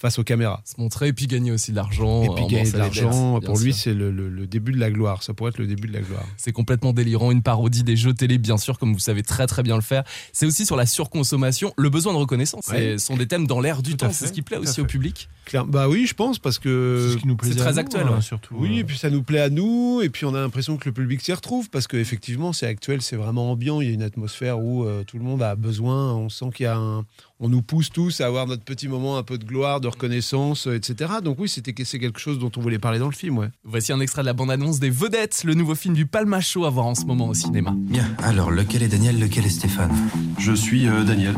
face 0.00 0.18
aux 0.20 0.24
caméras. 0.24 0.62
Se 0.64 0.80
montrer 0.80 1.08
et 1.08 1.12
puis 1.12 1.26
gagner 1.26 1.50
aussi 1.50 1.72
de 1.72 1.76
l'argent. 1.76 2.22
Et 2.22 2.26
puis 2.26 2.42
rembourser 2.42 2.54
gagner 2.54 2.70
de 2.70 2.78
l'argent, 2.78 3.40
pour 3.40 3.58
lui, 3.58 3.72
c'est 3.72 3.94
le, 3.94 4.12
le- 4.12 4.28
le 4.28 4.46
début 4.46 4.70
de 4.70 4.78
la 4.78 4.90
gloire. 4.92 5.24
Ça 5.24 5.34
pourrait 5.34 5.50
être 5.50 5.58
le 5.58 5.66
début 5.66 5.88
de 5.88 5.92
la 5.92 6.00
gloire. 6.00 6.24
C'est 6.36 6.52
complètement 6.52 6.92
délirant, 6.92 7.32
une 7.32 7.42
parodie 7.42 7.82
des 7.82 7.96
jeux 7.96 8.14
télé, 8.14 8.38
bien 8.38 8.58
sûr, 8.58 8.78
comme 8.78 8.92
vous 8.92 9.00
savez 9.00 9.24
très 9.24 9.48
très 9.48 9.64
bien 9.64 9.74
le 9.74 9.82
faire. 9.82 10.04
C'est 10.32 10.46
aussi 10.46 10.64
sur 10.66 10.76
la 10.76 10.86
surconsommation, 10.86 11.72
le 11.76 11.90
besoin 11.90 12.12
de 12.12 12.18
reconnaissance. 12.18 12.68
Ouais. 12.68 12.96
Ce 12.98 13.06
sont 13.06 13.16
des 13.16 13.26
thèmes 13.26 13.46
dans 13.48 13.58
l'air 13.60 13.82
du 13.82 13.90
Tout 13.92 13.96
temps, 14.06 14.12
c'est 14.12 14.28
ce 14.28 14.32
qui 14.32 14.42
plaît 14.42 14.58
tout 14.58 14.62
aussi 14.62 14.80
au 14.80 14.84
public. 14.84 15.28
Claire- 15.44 15.66
Bah 15.66 15.88
oui, 15.88 16.06
je 16.06 16.14
pense, 16.14 16.38
parce 16.38 16.56
C'est 16.56 16.62
que 16.62 17.10
ce 17.14 17.16
qui 17.18 17.26
nous 17.26 17.36
plaisait 17.36 17.56
très 17.56 17.72
nous, 17.72 17.78
actuel, 17.80 18.06
hein, 18.08 18.16
ouais. 18.16 18.20
surtout. 18.22 18.54
Oui, 18.56 18.76
euh. 18.76 18.80
et 18.80 18.84
puis 18.84 18.98
ça 18.98 19.10
nous 19.10 19.22
plaît 19.24 19.40
à 19.40 19.50
nous, 19.50 20.00
et 20.02 20.10
puis 20.10 20.24
on 20.26 20.34
a 20.34 20.40
l'impression 20.40 20.76
que 20.76 20.88
le 20.88 20.92
public 20.92 21.20
s'y 21.22 21.32
retrouve, 21.32 21.70
parce 21.70 21.86
qu'effectivement, 21.88 22.52
c'est 22.52 22.66
actuel, 22.66 23.02
c'est 23.02 23.16
vraiment 23.16 23.50
ambiant, 23.50 23.80
il 23.80 23.88
y 23.88 23.90
a 23.90 23.94
une 23.94 24.02
atmosphère 24.02 24.60
où 24.60 24.84
euh, 24.84 25.02
tout 25.04 25.18
le 25.18 25.24
monde 25.24 25.42
a 25.42 25.56
besoin, 25.56 26.14
on 26.14 26.28
sent 26.28 26.50
qu'il 26.54 26.64
y 26.64 26.66
a 26.68 26.76
un... 26.76 27.04
On 27.40 27.48
nous 27.48 27.62
pousse 27.62 27.90
tous 27.90 28.20
à 28.20 28.26
avoir 28.26 28.48
notre 28.48 28.64
petit 28.64 28.88
moment 28.88 29.16
un 29.16 29.22
peu 29.22 29.38
de 29.38 29.44
gloire, 29.44 29.80
de 29.80 29.86
reconnaissance, 29.86 30.66
euh, 30.66 30.74
etc. 30.74 31.12
Donc 31.22 31.38
oui, 31.38 31.48
c'était 31.48 31.72
c'est 31.84 32.00
quelque 32.00 32.18
chose 32.18 32.40
dont 32.40 32.50
on 32.56 32.60
voulait 32.60 32.80
parler 32.80 32.98
dans 32.98 33.06
le 33.06 33.14
film, 33.14 33.38
ouais. 33.38 33.46
Voici 33.62 33.92
un 33.92 34.00
extrait 34.00 34.22
de 34.22 34.26
la 34.26 34.32
bande-annonce 34.32 34.80
des 34.80 34.90
Vedettes, 34.90 35.44
le 35.44 35.54
nouveau 35.54 35.76
film 35.76 35.94
du 35.94 36.04
Palma 36.04 36.40
Show 36.40 36.64
à 36.64 36.70
voir 36.70 36.86
en 36.86 36.96
ce 36.96 37.04
moment 37.04 37.28
au 37.28 37.34
cinéma. 37.34 37.72
Bien, 37.76 38.10
alors 38.24 38.50
lequel 38.50 38.82
est 38.82 38.88
Daniel, 38.88 39.20
lequel 39.20 39.46
est 39.46 39.50
Stéphane? 39.50 39.92
Je 40.38 40.52
suis 40.52 40.88
euh, 40.88 41.04
Daniel. 41.04 41.36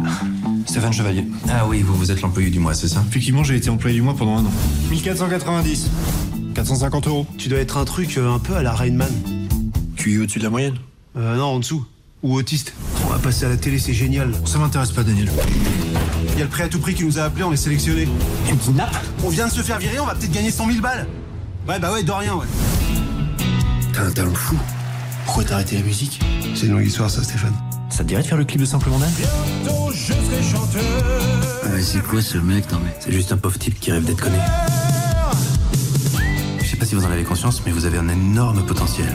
Stéphane 0.64 0.94
Chevalier. 0.94 1.26
Ah 1.50 1.66
oui, 1.68 1.82
vous, 1.82 1.94
vous 1.94 2.10
êtes 2.10 2.22
l'employé 2.22 2.48
du 2.48 2.60
mois, 2.60 2.72
c'est 2.72 2.88
ça? 2.88 3.04
Effectivement, 3.06 3.44
j'ai 3.44 3.56
été 3.56 3.68
employé 3.68 3.96
du 3.96 4.02
mois 4.02 4.16
pendant 4.16 4.38
un 4.38 4.46
an. 4.46 4.52
1490. 4.88 5.90
450 6.54 7.06
euros. 7.08 7.26
Tu 7.36 7.50
dois 7.50 7.58
être 7.58 7.76
un 7.76 7.84
truc 7.84 8.16
euh, 8.16 8.32
un 8.32 8.38
peu 8.38 8.54
à 8.54 8.62
la 8.62 8.72
Rainman. 8.72 9.12
QI 9.96 10.16
au-dessus 10.18 10.38
de 10.38 10.44
la 10.44 10.50
moyenne? 10.50 10.76
Euh, 11.16 11.36
non, 11.36 11.44
en 11.44 11.58
dessous. 11.58 11.84
Ou 12.22 12.34
autiste. 12.34 12.74
On 13.06 13.08
va 13.08 13.18
passer 13.18 13.46
à 13.46 13.48
la 13.48 13.56
télé, 13.56 13.78
c'est 13.78 13.94
génial. 13.94 14.32
Ça 14.44 14.58
m'intéresse 14.58 14.92
pas, 14.92 15.02
Daniel. 15.02 15.30
Il 16.32 16.38
y 16.38 16.42
a 16.42 16.44
le 16.44 16.50
prêt 16.50 16.64
à 16.64 16.68
tout 16.68 16.78
prix 16.78 16.94
qui 16.94 17.04
nous 17.04 17.18
a 17.18 17.22
appelés, 17.22 17.44
on 17.44 17.52
est 17.52 17.56
sélectionnés. 17.56 18.06
Tu 18.46 18.54
me 18.54 18.58
kidnappes 18.58 18.94
On 19.24 19.30
vient 19.30 19.46
de 19.46 19.52
se 19.52 19.62
faire 19.62 19.78
virer, 19.78 19.98
on 20.00 20.06
va 20.06 20.14
peut-être 20.14 20.32
gagner 20.32 20.50
100 20.50 20.66
000 20.66 20.80
balles. 20.80 21.06
Ouais, 21.66 21.78
bah 21.78 21.92
ouais, 21.92 22.02
de 22.02 22.12
rien, 22.12 22.34
ouais. 22.34 22.46
T'as 23.92 24.04
un 24.04 24.10
talent 24.10 24.34
fou. 24.34 24.58
Pourquoi 25.24 25.44
t'as 25.44 25.54
arrêté 25.54 25.76
la 25.76 25.82
musique? 25.82 26.20
C'est 26.54 26.66
une 26.66 26.72
longue 26.72 26.86
histoire, 26.86 27.08
ça, 27.08 27.22
Stéphane. 27.22 27.54
Ça 27.88 28.04
te 28.04 28.08
dirait 28.08 28.22
de 28.22 28.26
faire 28.26 28.38
le 28.38 28.44
clip 28.44 28.60
de 28.60 28.66
Simplement 28.66 28.98
Dan 28.98 29.08
Ah, 31.62 31.68
mais 31.72 31.82
c'est 31.82 32.02
quoi 32.02 32.20
ce 32.20 32.38
mec? 32.38 32.70
Non, 32.70 32.80
mais. 32.84 32.94
C'est 33.00 33.12
juste 33.12 33.32
un 33.32 33.36
pauvre 33.38 33.58
type 33.58 33.80
qui 33.80 33.92
rêve 33.92 34.04
d'être 34.04 34.22
connu. 34.22 34.36
Je 36.60 36.66
sais 36.66 36.76
pas 36.76 36.84
si 36.84 36.94
vous 36.94 37.04
en 37.04 37.10
avez 37.10 37.24
conscience, 37.24 37.62
mais 37.64 37.72
vous 37.72 37.86
avez 37.86 37.98
un 37.98 38.08
énorme 38.08 38.64
potentiel. 38.66 39.08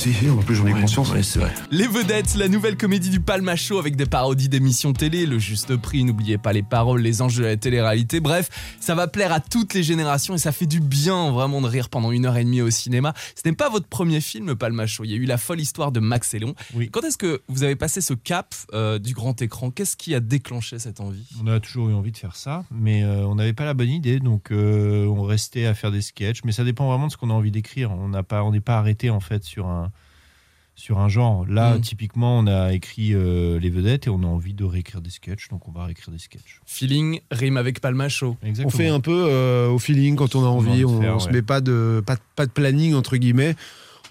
Si, 0.00 0.14
si, 0.14 0.30
en 0.30 0.38
plus 0.38 0.54
j'en 0.54 0.66
ai 0.66 0.72
conscience. 0.72 1.12
Ouais, 1.12 1.22
c'est 1.22 1.40
vrai. 1.40 1.52
Les 1.70 1.86
Vedettes, 1.86 2.34
la 2.34 2.48
nouvelle 2.48 2.78
comédie 2.78 3.10
du 3.10 3.20
Palma 3.20 3.54
Show 3.54 3.78
avec 3.78 3.96
des 3.96 4.06
parodies 4.06 4.48
d'émissions 4.48 4.94
télé, 4.94 5.26
le 5.26 5.38
juste 5.38 5.76
prix, 5.76 6.04
n'oubliez 6.04 6.38
pas 6.38 6.54
les 6.54 6.62
paroles, 6.62 7.02
les 7.02 7.20
enjeux 7.20 7.42
de 7.42 7.48
la 7.48 7.58
télé-réalité. 7.58 8.18
Bref, 8.18 8.48
ça 8.80 8.94
va 8.94 9.08
plaire 9.08 9.30
à 9.30 9.40
toutes 9.40 9.74
les 9.74 9.82
générations 9.82 10.34
et 10.34 10.38
ça 10.38 10.52
fait 10.52 10.64
du 10.64 10.80
bien 10.80 11.30
vraiment 11.32 11.60
de 11.60 11.66
rire 11.66 11.90
pendant 11.90 12.12
une 12.12 12.24
heure 12.24 12.38
et 12.38 12.44
demie 12.44 12.62
au 12.62 12.70
cinéma. 12.70 13.12
Ce 13.34 13.46
n'est 13.46 13.54
pas 13.54 13.68
votre 13.68 13.88
premier 13.88 14.22
film, 14.22 14.54
Palma 14.54 14.86
Show. 14.86 15.04
Il 15.04 15.10
y 15.10 15.12
a 15.12 15.18
eu 15.18 15.26
la 15.26 15.36
folle 15.36 15.60
histoire 15.60 15.92
de 15.92 16.00
Max 16.00 16.32
et 16.32 16.38
Léon. 16.38 16.54
Oui. 16.72 16.88
Quand 16.90 17.02
est-ce 17.02 17.18
que 17.18 17.42
vous 17.48 17.62
avez 17.62 17.76
passé 17.76 18.00
ce 18.00 18.14
cap 18.14 18.54
euh, 18.72 18.98
du 18.98 19.12
grand 19.12 19.42
écran? 19.42 19.70
Qu'est-ce 19.70 19.98
qui 19.98 20.14
a 20.14 20.20
déclenché 20.20 20.78
cette 20.78 21.00
envie? 21.00 21.26
On 21.44 21.46
a 21.46 21.60
toujours 21.60 21.90
eu 21.90 21.92
envie 21.92 22.12
de 22.12 22.16
faire 22.16 22.36
ça, 22.36 22.64
mais 22.70 23.04
euh, 23.04 23.26
on 23.26 23.34
n'avait 23.34 23.52
pas 23.52 23.66
la 23.66 23.74
bonne 23.74 23.90
idée, 23.90 24.18
donc 24.18 24.50
euh, 24.50 25.04
on 25.04 25.24
restait 25.24 25.66
à 25.66 25.74
faire 25.74 25.92
des 25.92 26.00
sketchs. 26.00 26.40
Mais 26.46 26.52
ça 26.52 26.64
dépend 26.64 26.88
vraiment 26.88 27.08
de 27.08 27.12
ce 27.12 27.18
qu'on 27.18 27.28
a 27.28 27.34
envie 27.34 27.50
d'écrire. 27.50 27.90
On 27.90 28.08
n'a 28.08 28.22
pas, 28.22 28.42
on 28.44 28.50
n'est 28.50 28.60
pas 28.60 28.78
arrêté 28.78 29.10
en 29.10 29.20
fait 29.20 29.44
sur 29.44 29.66
un 29.66 29.89
sur 30.74 30.98
un 30.98 31.08
genre. 31.08 31.44
Là, 31.46 31.74
Mhm. 31.74 31.80
typiquement, 31.82 32.38
on 32.38 32.46
a 32.46 32.72
écrit 32.72 33.12
euh, 33.14 33.58
les 33.58 33.68
vedettes 33.70 34.06
et 34.06 34.10
on 34.10 34.22
a 34.22 34.26
envie 34.26 34.54
de 34.54 34.64
réécrire 34.64 35.00
des 35.02 35.10
sketchs, 35.10 35.48
donc 35.48 35.68
on 35.68 35.72
va 35.72 35.84
réécrire 35.84 36.10
des 36.10 36.18
sketchs. 36.18 36.60
Feeling 36.64 37.20
rime 37.30 37.56
avec 37.58 37.80
Palma 37.80 38.08
Show. 38.08 38.36
Exactement. 38.42 38.66
On 38.66 38.70
fait 38.70 38.88
un 38.88 39.00
peu 39.00 39.26
euh, 39.28 39.68
au 39.68 39.78
feeling 39.78 40.16
quand 40.16 40.34
on 40.34 40.44
a 40.44 40.48
envie, 40.48 40.84
on, 40.84 41.00
on 41.00 41.18
se 41.18 41.28
met 41.28 41.42
pas 41.42 41.60
de, 41.60 42.02
pas, 42.06 42.14
de- 42.16 42.20
pas 42.34 42.46
de 42.46 42.50
planning, 42.52 42.94
entre 42.94 43.16
guillemets. 43.18 43.54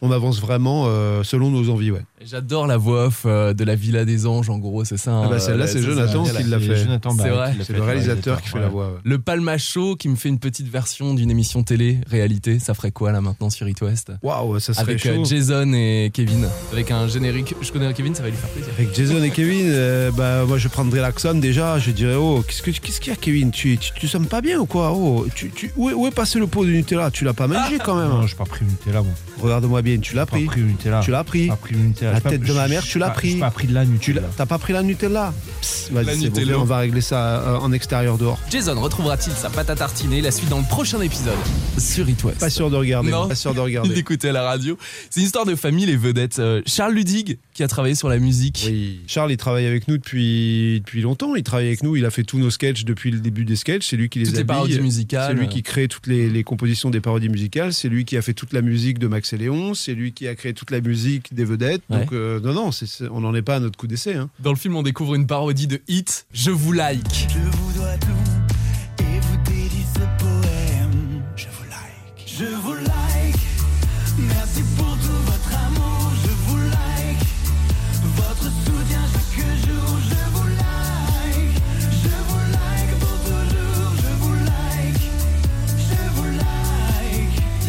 On 0.01 0.11
avance 0.11 0.39
vraiment 0.39 0.85
euh, 0.87 1.23
selon 1.23 1.49
nos 1.51 1.69
envies, 1.69 1.91
ouais. 1.91 2.01
J'adore 2.25 2.67
la 2.67 2.77
voix 2.77 3.07
off 3.07 3.23
euh, 3.25 3.53
de 3.53 3.63
la 3.63 3.75
Villa 3.75 4.05
des 4.05 4.25
Anges, 4.27 4.49
en 4.49 4.57
gros, 4.57 4.83
c'est 4.85 4.97
ça. 4.97 5.21
Ah 5.23 5.27
bah, 5.27 5.35
hein, 5.35 5.39
celle-là, 5.39 5.65
euh, 5.65 5.67
c'est 5.67 5.81
Jonathan 5.81 6.23
qui 6.23 6.43
l'a 6.43 6.59
fait. 6.59 6.75
C'est 6.77 7.15
Barrett 7.17 7.33
vrai. 7.33 7.53
C'est 7.65 7.73
le 7.73 7.81
réalisateur 7.81 8.41
qui 8.41 8.49
fait 8.49 8.55
ouais. 8.55 8.61
la 8.61 8.67
voix. 8.69 8.87
ouais. 8.87 8.99
Le 9.03 9.19
Palma 9.19 9.57
Show 9.57 9.95
qui 9.95 10.09
me 10.09 10.15
fait 10.15 10.29
une 10.29 10.39
petite 10.39 10.67
version 10.69 11.13
d'une 11.13 11.29
émission 11.31 11.63
télé 11.63 11.99
réalité, 12.09 12.59
ça 12.59 12.73
ferait 12.73 12.91
quoi 12.91 13.11
là 13.11 13.21
maintenant 13.21 13.49
sur 13.49 13.67
It 13.67 13.81
West? 13.81 14.11
Waouh, 14.23 14.59
ça 14.59 14.73
serait 14.73 14.83
Avec 14.83 14.99
chaud. 15.03 15.09
euh, 15.09 15.25
Jason 15.25 15.71
et 15.73 16.11
Kevin, 16.13 16.47
avec 16.71 16.91
un 16.91 17.07
générique. 17.07 17.55
Je 17.61 17.71
connais 17.71 17.93
Kevin, 17.93 18.15
ça 18.15 18.23
va 18.23 18.29
lui 18.29 18.37
faire 18.37 18.49
plaisir. 18.49 18.71
Avec 18.77 18.93
Jason 18.95 19.23
et 19.23 19.29
Kevin, 19.31 19.65
euh, 19.69 20.11
bah, 20.11 20.45
moi 20.45 20.57
je 20.57 20.67
prendrais 20.67 21.01
l'accent 21.01 21.33
déjà. 21.33 21.79
Je 21.79 21.91
dirais 21.91 22.15
Oh, 22.15 22.43
qu'est-ce 22.47 22.61
que- 22.61 22.71
qu'est-ce 22.71 22.99
qu'il 23.01 23.11
y 23.11 23.15
a, 23.15 23.17
Kevin? 23.19 23.51
Tu, 23.51 23.77
tu, 23.77 23.91
tu 23.93 24.07
sommes 24.07 24.27
pas 24.27 24.41
bien 24.41 24.59
ou 24.59 24.65
quoi? 24.65 24.91
Oh, 24.93 25.25
tu, 25.35 25.49
tu- 25.51 25.71
où, 25.77 25.89
est, 25.89 25.93
où 25.93 26.05
est 26.07 26.11
passé 26.11 26.39
le 26.39 26.47
pot 26.47 26.65
de 26.65 26.69
Nutella? 26.71 27.11
Tu 27.11 27.23
l'as 27.25 27.33
pas 27.33 27.47
mangé 27.47 27.77
quand 27.83 27.95
même 27.95 28.09
Non, 28.09 28.19
hein 28.21 28.27
j'ai 28.27 28.35
pas 28.35 28.45
pris 28.45 28.65
Nutella, 28.65 29.01
bon. 29.01 29.09
Regarde-moi 29.41 29.81
bien, 29.81 29.88
tu 29.97 30.15
l'as 30.15 30.25
pas 30.25 30.31
pris. 30.37 30.45
pris 30.45 30.59
le 30.61 30.67
Nutella. 30.67 30.99
Tu 31.03 31.11
l'as 31.11 31.23
pris. 31.23 31.47
Pas 31.47 31.55
pris 31.55 31.73
le 31.75 31.79
Nutella. 31.81 32.11
La 32.13 32.21
pas- 32.21 32.29
tête 32.29 32.41
de 32.41 32.53
ma 32.53 32.67
mère, 32.67 32.83
tu 32.83 32.99
l'as 32.99 33.07
pas- 33.07 33.13
pris. 33.13 33.31
J'ai 33.31 33.39
pas 33.39 33.51
pris 33.51 33.67
de 33.67 33.73
la 33.73 33.83
Tu 33.85 33.91
Nutella. 33.91 34.21
l'as- 34.21 34.27
T'as 34.37 34.45
pas 34.45 34.57
pris 34.57 34.73
la 34.73 34.83
Nutella 34.83 35.33
Psst, 35.61 35.91
Vas-y, 35.91 36.29
bon, 36.29 36.59
on 36.61 36.63
va 36.65 36.77
régler 36.79 37.01
ça 37.01 37.39
euh, 37.41 37.57
en 37.57 37.71
extérieur 37.71 38.17
dehors. 38.17 38.37
Jason 38.51 38.79
retrouvera-t-il 38.79 39.33
sa 39.35 39.49
pâte 39.49 39.69
à 39.69 39.75
tartiner 39.75 40.21
La 40.21 40.31
suite 40.31 40.49
dans 40.49 40.59
le 40.59 40.63
prochain 40.65 41.01
épisode 41.01 41.33
sur 41.77 42.07
It 42.09 42.23
West. 42.23 42.39
Pas 42.39 42.49
sûr 42.49 42.69
de 42.69 42.75
regarder. 42.75 43.09
Non. 43.11 43.27
Pas 43.27 43.35
sûr 43.35 43.53
de 43.53 43.59
regarder. 43.59 43.89
D'écouter 43.95 44.29
à 44.29 44.33
la 44.33 44.43
radio. 44.43 44.77
C'est 45.09 45.19
une 45.21 45.25
histoire 45.25 45.45
de 45.45 45.55
famille, 45.55 45.85
les 45.85 45.97
vedettes. 45.97 46.39
Euh, 46.39 46.61
Charles 46.65 46.93
Ludig, 46.93 47.37
qui 47.59 47.63
a 47.63 47.67
travaillé 47.67 47.93
sur 47.93 48.07
la 48.07 48.19
musique. 48.19 48.63
Oui. 48.69 49.01
Charles, 49.05 49.33
il 49.33 49.37
travaille 49.37 49.65
avec 49.65 49.89
nous 49.89 49.97
depuis, 49.97 50.79
depuis 50.79 51.01
longtemps. 51.01 51.35
Il 51.35 51.43
travaille 51.43 51.67
avec 51.67 51.83
nous. 51.83 51.97
Il 51.97 52.05
a 52.05 52.09
fait 52.09 52.23
tous 52.23 52.39
nos 52.39 52.49
sketchs 52.49 52.85
depuis 52.85 53.11
le 53.11 53.19
début 53.19 53.43
des 53.43 53.57
sketchs. 53.57 53.85
C'est 53.89 53.97
lui 53.97 54.07
qui 54.07 54.19
les 54.19 54.25
Toutes 54.25 54.35
les 54.35 54.39
habille. 54.39 54.47
parodies 54.55 54.79
musicales. 54.79 55.33
C'est 55.35 55.41
lui 55.41 55.49
qui 55.49 55.61
crée 55.61 55.89
toutes 55.89 56.07
les, 56.07 56.29
les 56.29 56.45
compositions 56.45 56.89
des 56.89 57.01
parodies 57.01 57.27
musicales. 57.27 57.73
C'est 57.73 57.89
lui 57.89 58.05
qui 58.05 58.15
a 58.15 58.21
fait 58.21 58.33
toute 58.33 58.53
la 58.53 58.61
musique 58.61 58.97
de 58.97 59.07
Max 59.07 59.33
et 59.33 59.37
Léon. 59.37 59.73
C'est 59.73 59.93
lui 59.93 60.13
qui 60.13 60.25
a 60.29 60.35
créé 60.35 60.53
toute 60.53 60.71
la 60.71 60.79
musique 60.79 61.33
des 61.35 61.43
vedettes. 61.43 61.81
Ouais. 61.89 61.99
Donc, 61.99 62.13
euh, 62.13 62.39
non, 62.39 62.53
non, 62.53 62.71
c'est- 62.71 62.85
c'est- 62.85 63.09
on 63.11 63.19
n'en 63.19 63.35
est 63.35 63.41
pas 63.41 63.57
à 63.57 63.59
notre 63.59 63.77
coup 63.77 63.87
d'essai. 63.87 64.13
hein. 64.15 64.29
Dans 64.39 64.51
le 64.53 64.57
film, 64.57 64.77
on 64.77 64.83
découvre 64.83 65.15
une 65.15 65.27
parodie 65.27 65.67
de 65.67 65.81
Hit, 65.89 66.27
Je 66.31 66.51
vous 66.51 66.71
like. 66.71 67.27
Je 67.29 67.39
vous 67.39 67.73
dois 67.77 67.97
tout 67.97 68.07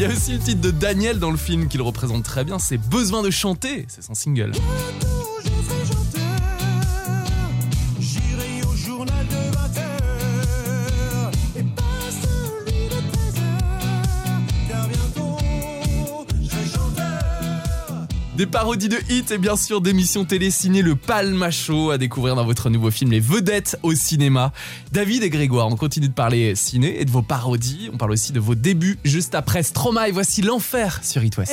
Il 0.00 0.04
y 0.04 0.06
a 0.06 0.14
aussi 0.14 0.32
le 0.32 0.38
titre 0.38 0.62
de 0.62 0.70
Daniel 0.70 1.18
dans 1.18 1.30
le 1.30 1.36
film 1.36 1.68
qui 1.68 1.76
le 1.76 1.82
représente 1.82 2.22
très 2.22 2.42
bien, 2.42 2.58
c'est 2.58 2.78
Besoin 2.78 3.20
de 3.20 3.28
chanter, 3.28 3.84
c'est 3.86 4.02
son 4.02 4.14
single. 4.14 4.52
Des 18.40 18.46
parodies 18.46 18.88
de 18.88 18.96
hits 19.10 19.26
et 19.32 19.36
bien 19.36 19.54
sûr 19.54 19.82
d'émissions 19.82 20.24
télé 20.24 20.50
signées 20.50 20.80
le 20.80 20.96
Palma 20.96 21.50
Show 21.50 21.90
à 21.90 21.98
découvrir 21.98 22.36
dans 22.36 22.44
votre 22.46 22.70
nouveau 22.70 22.90
film 22.90 23.10
Les 23.10 23.20
Vedettes 23.20 23.78
au 23.82 23.92
cinéma. 23.92 24.54
David 24.92 25.22
et 25.22 25.28
Grégoire, 25.28 25.68
on 25.68 25.76
continue 25.76 26.08
de 26.08 26.14
parler 26.14 26.54
ciné 26.54 27.02
et 27.02 27.04
de 27.04 27.10
vos 27.10 27.20
parodies, 27.20 27.90
on 27.92 27.98
parle 27.98 28.12
aussi 28.12 28.32
de 28.32 28.40
vos 28.40 28.54
débuts 28.54 28.98
juste 29.04 29.34
après 29.34 29.62
Stromae, 29.62 30.10
voici 30.10 30.40
l'enfer 30.40 31.00
sur 31.02 31.22
It 31.22 31.36
West. 31.36 31.52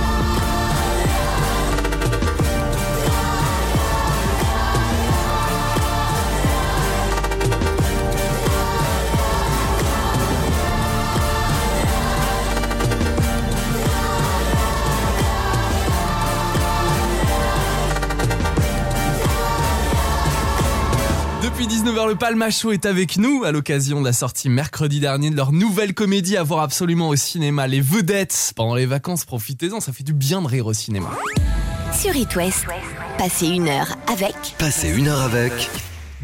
19h, 22.21 22.23
le 22.23 22.27
Palma 22.27 22.49
Show 22.51 22.71
est 22.71 22.85
avec 22.85 23.17
nous 23.17 23.43
à 23.43 23.51
l'occasion 23.51 23.99
de 23.99 24.05
la 24.05 24.13
sortie 24.13 24.49
mercredi 24.49 24.99
dernier 24.99 25.31
de 25.31 25.35
leur 25.35 25.51
nouvelle 25.51 25.93
comédie 25.93 26.37
à 26.37 26.43
voir 26.43 26.61
absolument 26.61 27.09
au 27.09 27.15
cinéma, 27.15 27.67
Les 27.67 27.81
Vedettes. 27.81 28.53
Pendant 28.55 28.75
les 28.75 28.85
vacances, 28.85 29.25
profitez-en, 29.25 29.79
ça 29.79 29.91
fait 29.91 30.03
du 30.03 30.13
bien 30.13 30.41
de 30.41 30.47
rire 30.47 30.67
au 30.67 30.73
cinéma. 30.73 31.09
Sur 31.99 32.15
It 32.15 32.35
West, 32.35 32.65
passez 33.17 33.47
une 33.47 33.67
heure 33.67 33.97
avec 34.07 34.35
Passez 34.57 34.89
une 34.89 35.07
heure 35.07 35.21
avec 35.21 35.69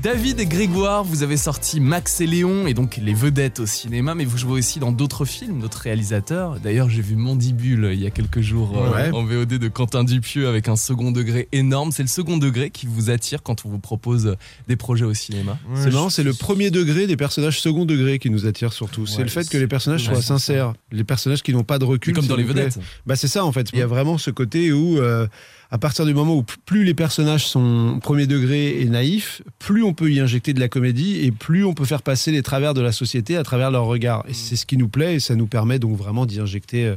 David 0.07 0.39
et 0.39 0.45
Grégoire, 0.45 1.03
vous 1.03 1.21
avez 1.21 1.35
sorti 1.35 1.81
Max 1.81 2.21
et 2.21 2.27
Léon 2.27 2.65
et 2.65 2.73
donc 2.73 2.95
les 2.95 3.13
vedettes 3.13 3.59
au 3.59 3.65
cinéma, 3.65 4.15
mais 4.15 4.23
vous 4.23 4.37
jouez 4.37 4.59
aussi 4.59 4.79
dans 4.79 4.93
d'autres 4.93 5.25
films, 5.25 5.59
d'autres 5.59 5.81
réalisateurs. 5.81 6.61
D'ailleurs, 6.61 6.89
j'ai 6.89 7.01
vu 7.01 7.17
Mandibule 7.17 7.89
il 7.91 8.01
y 8.01 8.07
a 8.07 8.09
quelques 8.09 8.39
jours 8.39 8.81
euh, 8.81 9.11
en 9.11 9.25
VOD 9.25 9.55
de 9.55 9.67
Quentin 9.67 10.05
Dupieux 10.05 10.47
avec 10.47 10.69
un 10.69 10.77
second 10.77 11.11
degré 11.11 11.49
énorme. 11.51 11.91
C'est 11.91 12.03
le 12.03 12.07
second 12.07 12.37
degré 12.37 12.69
qui 12.69 12.87
vous 12.87 13.09
attire 13.09 13.43
quand 13.43 13.65
on 13.65 13.69
vous 13.69 13.79
propose 13.79 14.37
des 14.69 14.77
projets 14.77 15.03
au 15.03 15.13
cinéma. 15.13 15.59
C'est 15.75 15.91
marrant, 15.91 16.09
c'est 16.09 16.23
le 16.23 16.33
premier 16.33 16.71
degré 16.71 17.05
des 17.05 17.17
personnages 17.17 17.59
second 17.59 17.83
degré 17.83 18.17
qui 18.17 18.29
nous 18.29 18.45
attire 18.45 18.71
surtout. 18.71 19.05
c'est 19.05 19.17
Ouais, 19.17 19.23
le 19.23 19.29
fait 19.29 19.49
que 19.49 19.57
les 19.57 19.67
personnages 19.67 20.05
soient 20.05 20.21
sincères, 20.21 20.71
les 20.89 21.03
personnages 21.03 21.43
qui 21.43 21.51
n'ont 21.51 21.65
pas 21.65 21.79
de 21.79 21.83
recul. 21.83 22.13
Mais 22.13 22.21
comme 22.21 22.27
dans 22.27 22.37
les 22.37 22.45
vedettes. 22.45 22.79
Bah 23.05 23.17
c'est 23.17 23.27
ça 23.27 23.43
en 23.43 23.51
fait. 23.51 23.71
Il 23.73 23.79
y 23.79 23.81
a 23.81 23.87
vraiment 23.87 24.17
ce 24.17 24.31
côté 24.31 24.71
où, 24.71 24.99
euh, 24.99 25.27
à 25.69 25.77
partir 25.77 26.05
du 26.05 26.13
moment 26.13 26.35
où 26.35 26.45
plus 26.65 26.83
les 26.83 26.93
personnages 26.93 27.45
sont 27.45 27.99
premier 28.01 28.27
degré 28.27 28.81
et 28.81 28.85
naïfs, 28.85 29.41
plus 29.59 29.83
on 29.83 29.93
peut 29.93 30.11
y 30.11 30.19
injecter 30.19 30.53
de 30.53 30.59
la 30.59 30.69
comédie 30.69 31.25
et 31.25 31.31
plus 31.31 31.65
on 31.65 31.73
peut 31.73 31.85
faire 31.85 32.01
passer 32.01 32.31
les 32.31 32.41
travers 32.41 32.73
de 32.73 32.81
la 32.81 32.91
société 32.91 33.35
à 33.35 33.43
travers 33.43 33.71
leur 33.71 33.85
regard. 33.85 34.23
Et 34.29 34.33
c'est 34.33 34.55
ce 34.55 34.65
qui 34.65 34.77
nous 34.77 34.87
plaît 34.87 35.15
et 35.15 35.19
ça 35.19 35.35
nous 35.35 35.47
permet 35.47 35.79
donc 35.79 35.97
vraiment 35.97 36.25
d'y 36.25 36.39
injecter 36.39 36.85
euh, 36.85 36.95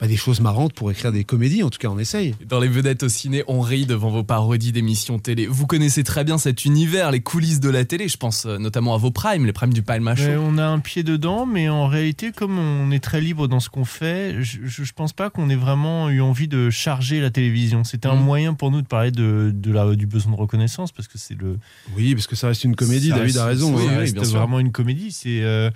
bah, 0.00 0.08
des 0.08 0.16
choses 0.16 0.40
marrantes 0.40 0.72
pour 0.72 0.90
écrire 0.90 1.12
des 1.12 1.22
comédies. 1.24 1.62
En 1.62 1.70
tout 1.70 1.78
cas, 1.78 1.88
on 1.88 1.98
essaye. 1.98 2.34
Dans 2.48 2.58
les 2.58 2.66
vedettes 2.68 3.04
au 3.04 3.08
ciné, 3.08 3.44
on 3.46 3.60
rit 3.60 3.86
devant 3.86 4.10
vos 4.10 4.24
parodies 4.24 4.72
d'émissions 4.72 5.18
télé. 5.20 5.46
Vous 5.46 5.66
connaissez 5.66 6.02
très 6.02 6.24
bien 6.24 6.38
cet 6.38 6.64
univers, 6.64 7.10
les 7.12 7.20
coulisses 7.20 7.60
de 7.60 7.70
la 7.70 7.84
télé. 7.84 8.08
Je 8.08 8.16
pense 8.16 8.46
euh, 8.46 8.58
notamment 8.58 8.94
à 8.94 8.98
vos 8.98 9.10
primes, 9.12 9.46
les 9.46 9.52
primes 9.52 9.72
du 9.72 9.82
Palma 9.82 10.16
Show. 10.16 10.24
Ouais, 10.24 10.36
on 10.40 10.58
a 10.58 10.64
un 10.66 10.80
pied 10.80 11.02
dedans, 11.04 11.46
mais 11.46 11.68
en 11.68 11.86
réalité, 11.86 12.32
comme 12.32 12.58
on 12.58 12.90
est 12.90 12.98
très 12.98 13.20
libre 13.20 13.46
dans 13.46 13.60
ce 13.60 13.68
qu'on 13.70 13.84
fait, 13.84 14.42
je, 14.42 14.58
je, 14.64 14.92
pense 14.92 15.12
pas 15.12 15.30
qu'on 15.30 15.48
ait 15.50 15.54
vraiment 15.56 16.10
eu 16.10 16.20
envie 16.20 16.48
de 16.48 16.68
charger 16.70 17.20
la 17.20 17.30
télévision. 17.30 17.84
C'était 17.84 18.08
un 18.08 18.16
Mhm. 18.16 18.22
moyen 18.24 18.54
pour 18.54 18.70
nous 18.72 18.82
de 18.82 18.86
parler 18.88 19.10
de, 19.12 19.52
de 19.54 19.72
la, 19.72 19.94
du 19.94 20.06
besoin 20.06 20.32
de 20.32 20.36
reconnaissance, 20.36 20.90
parce 20.90 21.06
que 21.06 21.18
c'est 21.18 21.38
le. 21.38 21.58
Oui, 21.96 22.14
parce 22.14 22.26
que 22.26 22.34
ça 22.36 22.48
reste 22.48 22.64
une 22.64 22.74
comédie. 22.76 23.10
ça 23.10 23.16
David 23.16 23.36
reste- 23.36 23.38
a 23.38 23.46
raison. 23.46 23.78
ça 23.78 23.98
reste 23.98 24.14
bien 24.14 24.24
sûr. 24.24 24.38
vraiment 24.38 24.58
une 24.58 24.72
comédie. 24.72 25.12
C'est. 25.12 25.42
euh, 25.42 25.70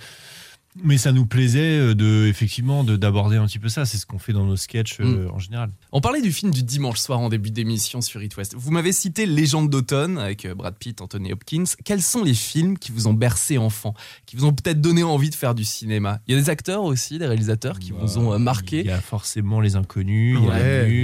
mais 0.84 0.98
ça 0.98 1.12
nous 1.12 1.26
plaisait 1.26 1.78
euh, 1.78 1.94
de 1.94 2.26
effectivement 2.26 2.84
de 2.84 2.96
d'aborder 2.96 3.36
un 3.36 3.46
petit 3.46 3.58
peu 3.58 3.68
ça. 3.68 3.84
C'est 3.84 3.98
ce 3.98 4.06
qu'on 4.06 4.18
fait 4.18 4.32
dans 4.32 4.44
nos 4.44 4.56
sketchs 4.56 4.98
euh, 5.00 5.28
en 5.32 5.38
général. 5.38 5.70
On 5.92 6.00
parlait 6.00 6.22
du 6.22 6.32
film 6.32 6.50
du 6.52 6.62
dimanche 6.62 6.98
soir 6.98 7.18
en 7.20 7.28
début 7.28 7.50
d'émission 7.50 8.00
sur 8.00 8.22
It 8.22 8.36
West. 8.36 8.54
Vous 8.56 8.70
m'avez 8.70 8.92
cité 8.92 9.26
Légende 9.26 9.70
d'automne 9.70 10.18
avec 10.18 10.44
euh, 10.44 10.54
Brad 10.54 10.74
Pitt, 10.76 11.00
Anthony 11.00 11.32
Hopkins. 11.32 11.64
Quels 11.84 12.02
sont 12.02 12.22
les 12.24 12.34
films 12.34 12.78
qui 12.78 12.92
vous 12.92 13.06
ont 13.08 13.14
bercé 13.14 13.58
enfant, 13.58 13.94
qui 14.26 14.36
vous 14.36 14.44
ont 14.44 14.52
peut-être 14.52 14.80
donné 14.80 15.02
envie 15.02 15.30
de 15.30 15.34
faire 15.34 15.54
du 15.54 15.64
cinéma? 15.64 16.20
Il 16.26 16.34
y 16.34 16.38
a 16.38 16.40
des 16.40 16.50
acteurs 16.50 16.82
aussi, 16.84 17.18
des 17.18 17.26
réalisateurs 17.26 17.78
qui 17.78 17.92
vous 17.92 18.18
ont 18.18 18.32
euh, 18.32 18.38
Il 18.38 18.42
marqué. 18.44 18.84
y 18.84 18.90
a 18.90 19.00
forcément 19.00 19.60
les 19.60 19.76
inconnus, 19.76 20.38
il 20.40 20.46
y 20.46 20.50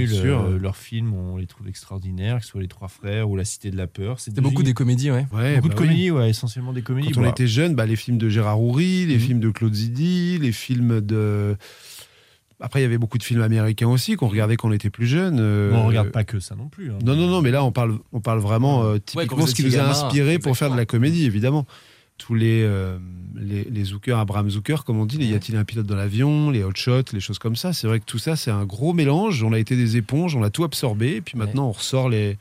a 0.03 0.07
sûr. 0.07 0.41
euh, 0.41 0.57
leurs 0.59 0.77
films, 0.77 1.13
on 1.13 1.37
les 1.37 1.47
trouve 1.47 1.67
extraordinaires, 1.67 2.39
que 2.39 2.43
ce 2.45 2.51
soit 2.51 2.61
les 2.61 2.67
Trois 2.67 2.87
Frères 2.87 3.29
ou 3.29 3.35
La 3.35 3.45
Cité 3.45 3.71
de 3.71 3.77
la 3.77 3.87
Peur. 3.87 4.19
C'était 4.19 4.41
beaucoup 4.41 4.63
des 4.63 4.73
comédies, 4.73 5.11
ouais. 5.11 5.25
Ouais, 5.33 5.55
beaucoup 5.55 5.69
bah 5.69 5.73
de 5.75 5.79
oui. 5.81 5.87
comédies, 5.87 6.11
ouais, 6.11 6.29
essentiellement 6.29 6.73
des 6.73 6.81
comédies. 6.81 7.11
Quand 7.11 7.21
on 7.21 7.29
était 7.29 7.47
jeune, 7.47 7.75
bah, 7.75 7.85
les 7.85 7.95
films 7.95 8.17
de 8.17 8.29
Gérard 8.29 8.59
Houry, 8.61 9.05
les 9.05 9.15
Mhm. 9.15 9.19
films 9.21 9.39
de 9.39 9.49
Claude 9.51 9.62
Zidi, 9.71 10.39
les 10.39 10.51
films 10.51 10.99
de. 11.01 11.55
Après, 12.59 12.79
il 12.79 12.83
y 12.83 12.85
avait 12.85 12.97
beaucoup 12.97 13.17
de 13.17 13.23
films 13.23 13.41
américains 13.41 13.89
aussi 13.89 14.15
qu'on 14.15 14.29
regardait 14.29 14.55
quand 14.55 14.69
on 14.69 14.71
était 14.71 14.89
plus 14.89 15.05
jeune. 15.07 15.37
euh, 15.39 15.71
on 15.73 15.85
regarde 15.87 16.11
pas 16.11 16.23
que 16.23 16.39
ça 16.39 16.55
non 16.55 16.69
plus. 16.69 16.91
hein. 16.91 16.97
Non, 17.05 17.15
non, 17.15 17.27
non, 17.27 17.41
mais 17.41 17.51
là, 17.51 17.63
on 17.63 17.71
parle, 17.73 17.97
on 18.13 18.21
parle 18.21 18.39
vraiment 18.39 18.83
euh, 18.83 18.93
Ouais, 18.93 18.99
typiquement 19.01 19.37
vous 19.37 19.47
ce 19.47 19.55
qui 19.55 19.63
nous 19.65 19.75
a 19.77 19.83
inspiré 19.83 20.39
pour 20.39 20.55
faire 20.57 20.71
de 20.71 20.77
la 20.77 20.85
comédie, 20.85 21.25
évidemment. 21.25 21.65
Tous 22.19 22.35
les, 22.35 22.61
euh, 22.63 22.99
les, 23.35 23.63
les 23.65 23.83
Zucker, 23.83 24.17
Abraham 24.17 24.49
Zucker, 24.49 24.85
comme 24.85 24.97
on 24.99 25.05
dit, 25.05 25.17
les 25.17 25.25
Y 25.25 25.33
a-t-il 25.33 25.57
un 25.57 25.65
pilote 25.65 25.87
dans 25.87 25.95
l'avion, 25.95 26.51
les 26.51 26.63
hot 26.63 26.71
shots, 26.75 27.11
les 27.11 27.19
choses 27.19 27.39
comme 27.39 27.55
ça. 27.57 27.73
C'est 27.73 27.87
vrai 27.87 27.99
que 27.99 28.05
tout 28.05 28.19
ça, 28.19 28.35
c'est 28.35 28.51
un 28.51 28.65
gros 28.65 28.93
mélange. 28.93 29.43
On 29.43 29.51
a 29.51 29.59
été 29.59 29.75
des 29.75 29.97
éponges, 29.97 30.35
on 30.35 30.43
a 30.43 30.49
tout 30.51 30.63
absorbé, 30.63 31.15
et 31.15 31.21
puis 31.21 31.37
maintenant, 31.37 31.67
on 31.67 31.71
ressort 31.71 32.07
les, 32.07 32.37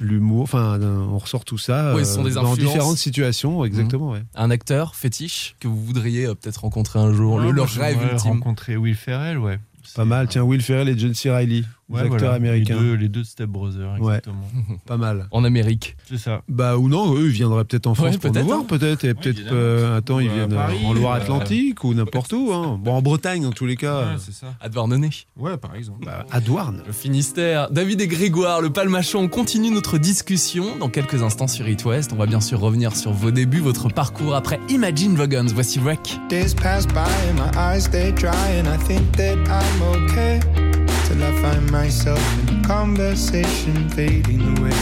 l'humour, 0.00 0.42
enfin, 0.42 0.78
euh, 0.80 0.98
on 1.10 1.18
ressort 1.18 1.44
tout 1.44 1.58
ça 1.58 1.94
Ouais, 1.94 2.04
ce 2.04 2.14
sont 2.14 2.22
des 2.24 2.32
dans 2.34 2.54
différentes 2.54 2.98
situations, 2.98 3.64
exactement. 3.64 4.10
ouais. 4.10 4.22
Un 4.34 4.50
acteur 4.50 4.94
fétiche 4.94 5.56
que 5.60 5.68
vous 5.68 5.82
voudriez 5.84 6.26
euh, 6.26 6.34
peut-être 6.34 6.58
rencontrer 6.62 6.98
un 6.98 7.12
jour, 7.12 7.38
le, 7.40 7.46
Ouais, 7.48 7.52
leur 7.52 7.68
rêve 7.68 7.98
ultime. 8.12 8.30
rencontrer 8.32 8.76
Will 8.76 8.94
Ferrell, 8.94 9.38
ouais. 9.38 9.58
Pas 9.94 10.04
mal. 10.04 10.26
Tiens, 10.28 10.42
Will 10.42 10.60
Ferrell 10.62 10.88
et 10.88 10.98
John 10.98 11.14
C. 11.14 11.30
Reilly, 11.30 11.64
Ouais, 11.88 12.00
les 12.00 12.06
acteurs 12.06 12.18
voilà, 12.18 12.34
américains. 12.34 12.74
Les 12.74 12.80
deux, 12.80 12.94
les 12.94 13.08
deux 13.08 13.22
Step 13.24 13.48
Brothers, 13.48 13.92
Ouais. 14.00 14.16
exactement. 14.16 14.42
Pas 14.86 14.96
mal. 14.96 15.28
En 15.30 15.44
Amérique. 15.44 15.96
C'est 16.08 16.18
ça. 16.18 16.42
Bah 16.48 16.76
ou 16.76 16.88
non, 16.88 17.14
eux 17.14 17.26
ils 17.26 17.30
viendraient 17.32 17.64
peut-être 17.64 17.86
en 17.86 17.94
France 17.94 18.12
Ouais, 18.12 18.18
pour 18.18 18.26
nous 18.30 18.32
peut-être, 18.34 18.46
voir, 18.46 18.58
hein. 18.60 18.64
peut-être, 18.68 19.04
et 19.04 19.14
peut-être. 19.14 19.40
euh, 19.52 19.98
attends, 19.98 20.18
ils 20.18 20.28
viennent 20.28 20.52
euh, 20.52 20.56
Paris, 20.56 20.78
en 20.84 20.92
Loire-Atlantique 20.94 21.84
ou 21.84 21.94
n'importe 21.94 22.32
où. 22.32 22.52
Hein. 22.52 22.78
Bon, 22.82 22.92
en 22.94 23.02
Bretagne 23.02 23.42
dans 23.42 23.52
tous 23.52 23.66
les 23.66 23.76
cas. 23.76 23.98
Ouais, 24.00 24.04
euh, 24.14 24.18
c'est 24.18 24.32
ça. 24.34 24.54
À 24.60 24.68
Douarnenez. 24.68 25.10
Ouais, 25.36 25.56
par 25.56 25.74
exemple. 25.76 26.04
bah, 26.04 26.26
à 26.32 26.40
Douarn. 26.40 26.82
Le 26.86 26.92
Finistère. 26.92 27.70
David 27.70 28.00
et 28.00 28.08
Grégoire, 28.08 28.60
le 28.60 28.70
palmachon, 28.70 29.20
on 29.20 29.28
continue 29.28 29.70
notre 29.70 29.98
discussion 29.98 30.76
dans 30.80 30.88
quelques 30.88 31.22
instants 31.22 31.46
sur 31.46 31.68
It 31.68 31.84
West. 31.84 32.10
On 32.12 32.16
va 32.16 32.26
bien 32.26 32.40
sûr 32.40 32.58
revenir 32.58 32.96
sur 32.96 33.12
vos 33.12 33.30
débuts, 33.30 33.60
votre 33.60 33.88
parcours 33.90 34.34
après 34.34 34.58
Imagine 34.70 35.14
Dragons. 35.14 35.46
Voici 35.54 35.78
Wreck. 35.78 36.18
Days 36.28 36.52
pass 36.54 36.84
by 36.86 36.98
and 37.30 37.34
my 37.34 37.56
eyes 37.56 37.84
stay 37.84 38.10
dry, 38.12 38.30
and 38.58 38.66
I 38.66 38.76
think 38.86 39.12
that 39.16 39.36
I'm 39.48 40.04
okay. 40.04 40.40
Till 41.06 41.22
I 41.22 41.32
find 41.40 41.70
myself 41.70 42.20
in 42.48 42.64
conversation 42.64 43.88
fading 43.90 44.58
away. 44.58 44.80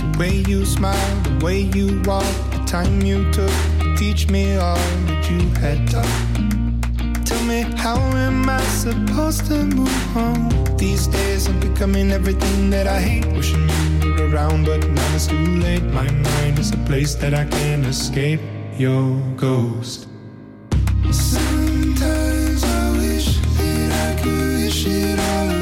The 0.00 0.16
way 0.18 0.36
you 0.48 0.64
smile, 0.64 1.14
the 1.22 1.44
way 1.44 1.60
you 1.60 2.00
walk, 2.06 2.24
the 2.52 2.62
time 2.66 3.02
you 3.02 3.30
took 3.32 3.52
to 3.80 3.94
teach 3.96 4.28
me 4.30 4.56
all 4.56 4.76
that 5.06 5.30
you 5.30 5.40
had 5.60 5.86
taught. 5.90 7.26
Tell 7.26 7.42
me, 7.44 7.62
how 7.76 7.98
am 8.16 8.48
I 8.48 8.62
supposed 8.62 9.44
to 9.46 9.62
move 9.64 10.16
on? 10.16 10.48
These 10.78 11.06
days 11.08 11.48
I'm 11.48 11.60
becoming 11.60 12.10
everything 12.10 12.70
that 12.70 12.86
I 12.86 13.00
hate. 13.00 13.26
Wishing 13.36 13.68
you 14.02 14.14
were 14.14 14.28
around, 14.30 14.64
but 14.64 14.88
now 14.88 15.14
it's 15.14 15.26
too 15.26 15.46
late. 15.66 15.84
My 15.84 16.10
mind 16.10 16.58
is 16.58 16.72
a 16.72 16.78
place 16.88 17.14
that 17.16 17.34
I 17.34 17.44
can't 17.44 17.84
escape. 17.84 18.40
Your 18.78 19.20
ghost. 19.36 20.08
Sometimes 21.10 22.64
I 22.64 22.90
wish 22.96 23.36
that 23.58 23.90
I 24.08 24.22
could 24.22 24.61
wish 24.72 24.86
it 24.86 25.18
all 25.18 25.50
away. 25.50 25.61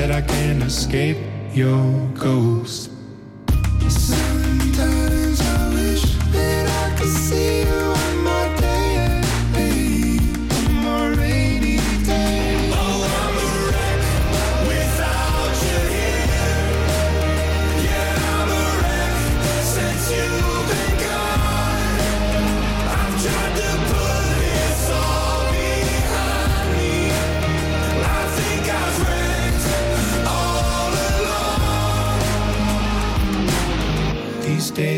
That 0.00 0.10
I 0.10 0.22
can't 0.22 0.62
escape. 0.62 1.18
Your 1.52 2.08
ghost. 2.14 2.49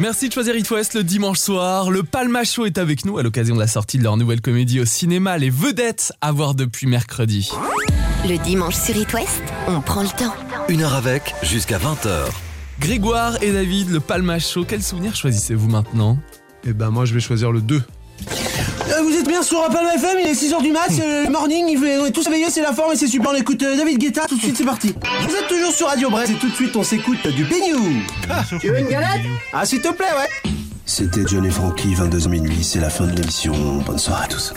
Merci 0.00 0.28
de 0.28 0.32
choisir 0.32 0.56
It 0.56 0.70
West 0.70 0.94
le 0.94 1.04
dimanche 1.04 1.38
soir. 1.38 1.90
Le 1.90 2.02
Palma 2.02 2.42
Show 2.42 2.64
est 2.64 2.78
avec 2.78 3.04
nous 3.04 3.18
à 3.18 3.22
l'occasion 3.22 3.54
de 3.54 3.60
la 3.60 3.66
sortie 3.66 3.98
de 3.98 4.02
leur 4.02 4.16
nouvelle 4.16 4.40
comédie 4.40 4.80
au 4.80 4.86
cinéma, 4.86 5.36
Les 5.36 5.50
Vedettes, 5.50 6.14
à 6.22 6.32
voir 6.32 6.54
depuis 6.54 6.86
mercredi. 6.86 7.50
Le 8.26 8.42
dimanche 8.42 8.76
sur 8.76 8.96
It 8.96 9.12
West, 9.12 9.42
on 9.68 9.82
prend 9.82 10.00
le 10.00 10.08
temps. 10.08 10.32
Une 10.70 10.80
heure 10.80 10.94
avec, 10.94 11.34
jusqu'à 11.42 11.76
20h. 11.76 12.30
Grégoire 12.80 13.42
et 13.42 13.52
David, 13.52 13.90
le 13.90 14.00
Palma 14.00 14.38
Show, 14.38 14.64
quel 14.66 14.82
souvenir 14.82 15.14
choisissez-vous 15.14 15.68
maintenant? 15.68 16.16
Et 16.64 16.72
ben 16.72 16.88
moi 16.88 17.04
je 17.04 17.12
vais 17.12 17.20
choisir 17.20 17.52
le 17.52 17.60
2. 17.60 17.82
Euh, 18.90 19.02
vous 19.02 19.14
êtes 19.14 19.26
bien 19.28 19.42
sur 19.42 19.62
Palma 19.68 19.94
FM, 19.94 20.18
il 20.20 20.26
est 20.26 20.32
6h 20.32 20.62
du 20.62 20.72
mat, 20.72 20.88
c'est 20.90 21.24
le 21.24 21.30
morning, 21.30 21.66
il 21.68 21.78
on 22.00 22.06
est 22.06 22.10
tous 22.10 22.26
éveillés, 22.26 22.50
c'est 22.50 22.62
la 22.62 22.72
forme 22.72 22.92
et 22.92 22.96
c'est 22.96 23.06
super, 23.06 23.30
on 23.32 23.36
écoute 23.36 23.62
euh, 23.62 23.76
David 23.76 23.98
Guetta, 23.98 24.26
tout 24.26 24.36
de 24.36 24.40
suite 24.40 24.56
c'est 24.56 24.64
parti. 24.64 24.94
Vous 25.28 25.34
êtes 25.34 25.46
toujours 25.48 25.72
sur 25.72 25.86
Radio 25.86 26.10
Brest 26.10 26.32
et 26.32 26.34
tout 26.36 26.48
de 26.48 26.54
suite 26.54 26.74
on 26.76 26.82
s'écoute 26.82 27.26
du 27.28 27.44
Pignou. 27.44 28.02
Tu 28.60 28.68
veux 28.68 28.78
une 28.80 28.88
galette? 28.88 29.22
Ah 29.52 29.64
s'il 29.64 29.80
te 29.80 29.92
plaît, 29.92 30.06
ouais. 30.18 30.52
C'était 30.86 31.22
John 31.26 31.44
et 31.46 31.50
Frankie, 31.50 31.94
22h 31.94 32.28
minuit, 32.28 32.64
c'est 32.64 32.80
la 32.80 32.90
fin 32.90 33.06
de 33.06 33.12
l'émission. 33.14 33.52
Bonne 33.86 33.98
soirée 33.98 34.24
à 34.24 34.28
tous. 34.28 34.52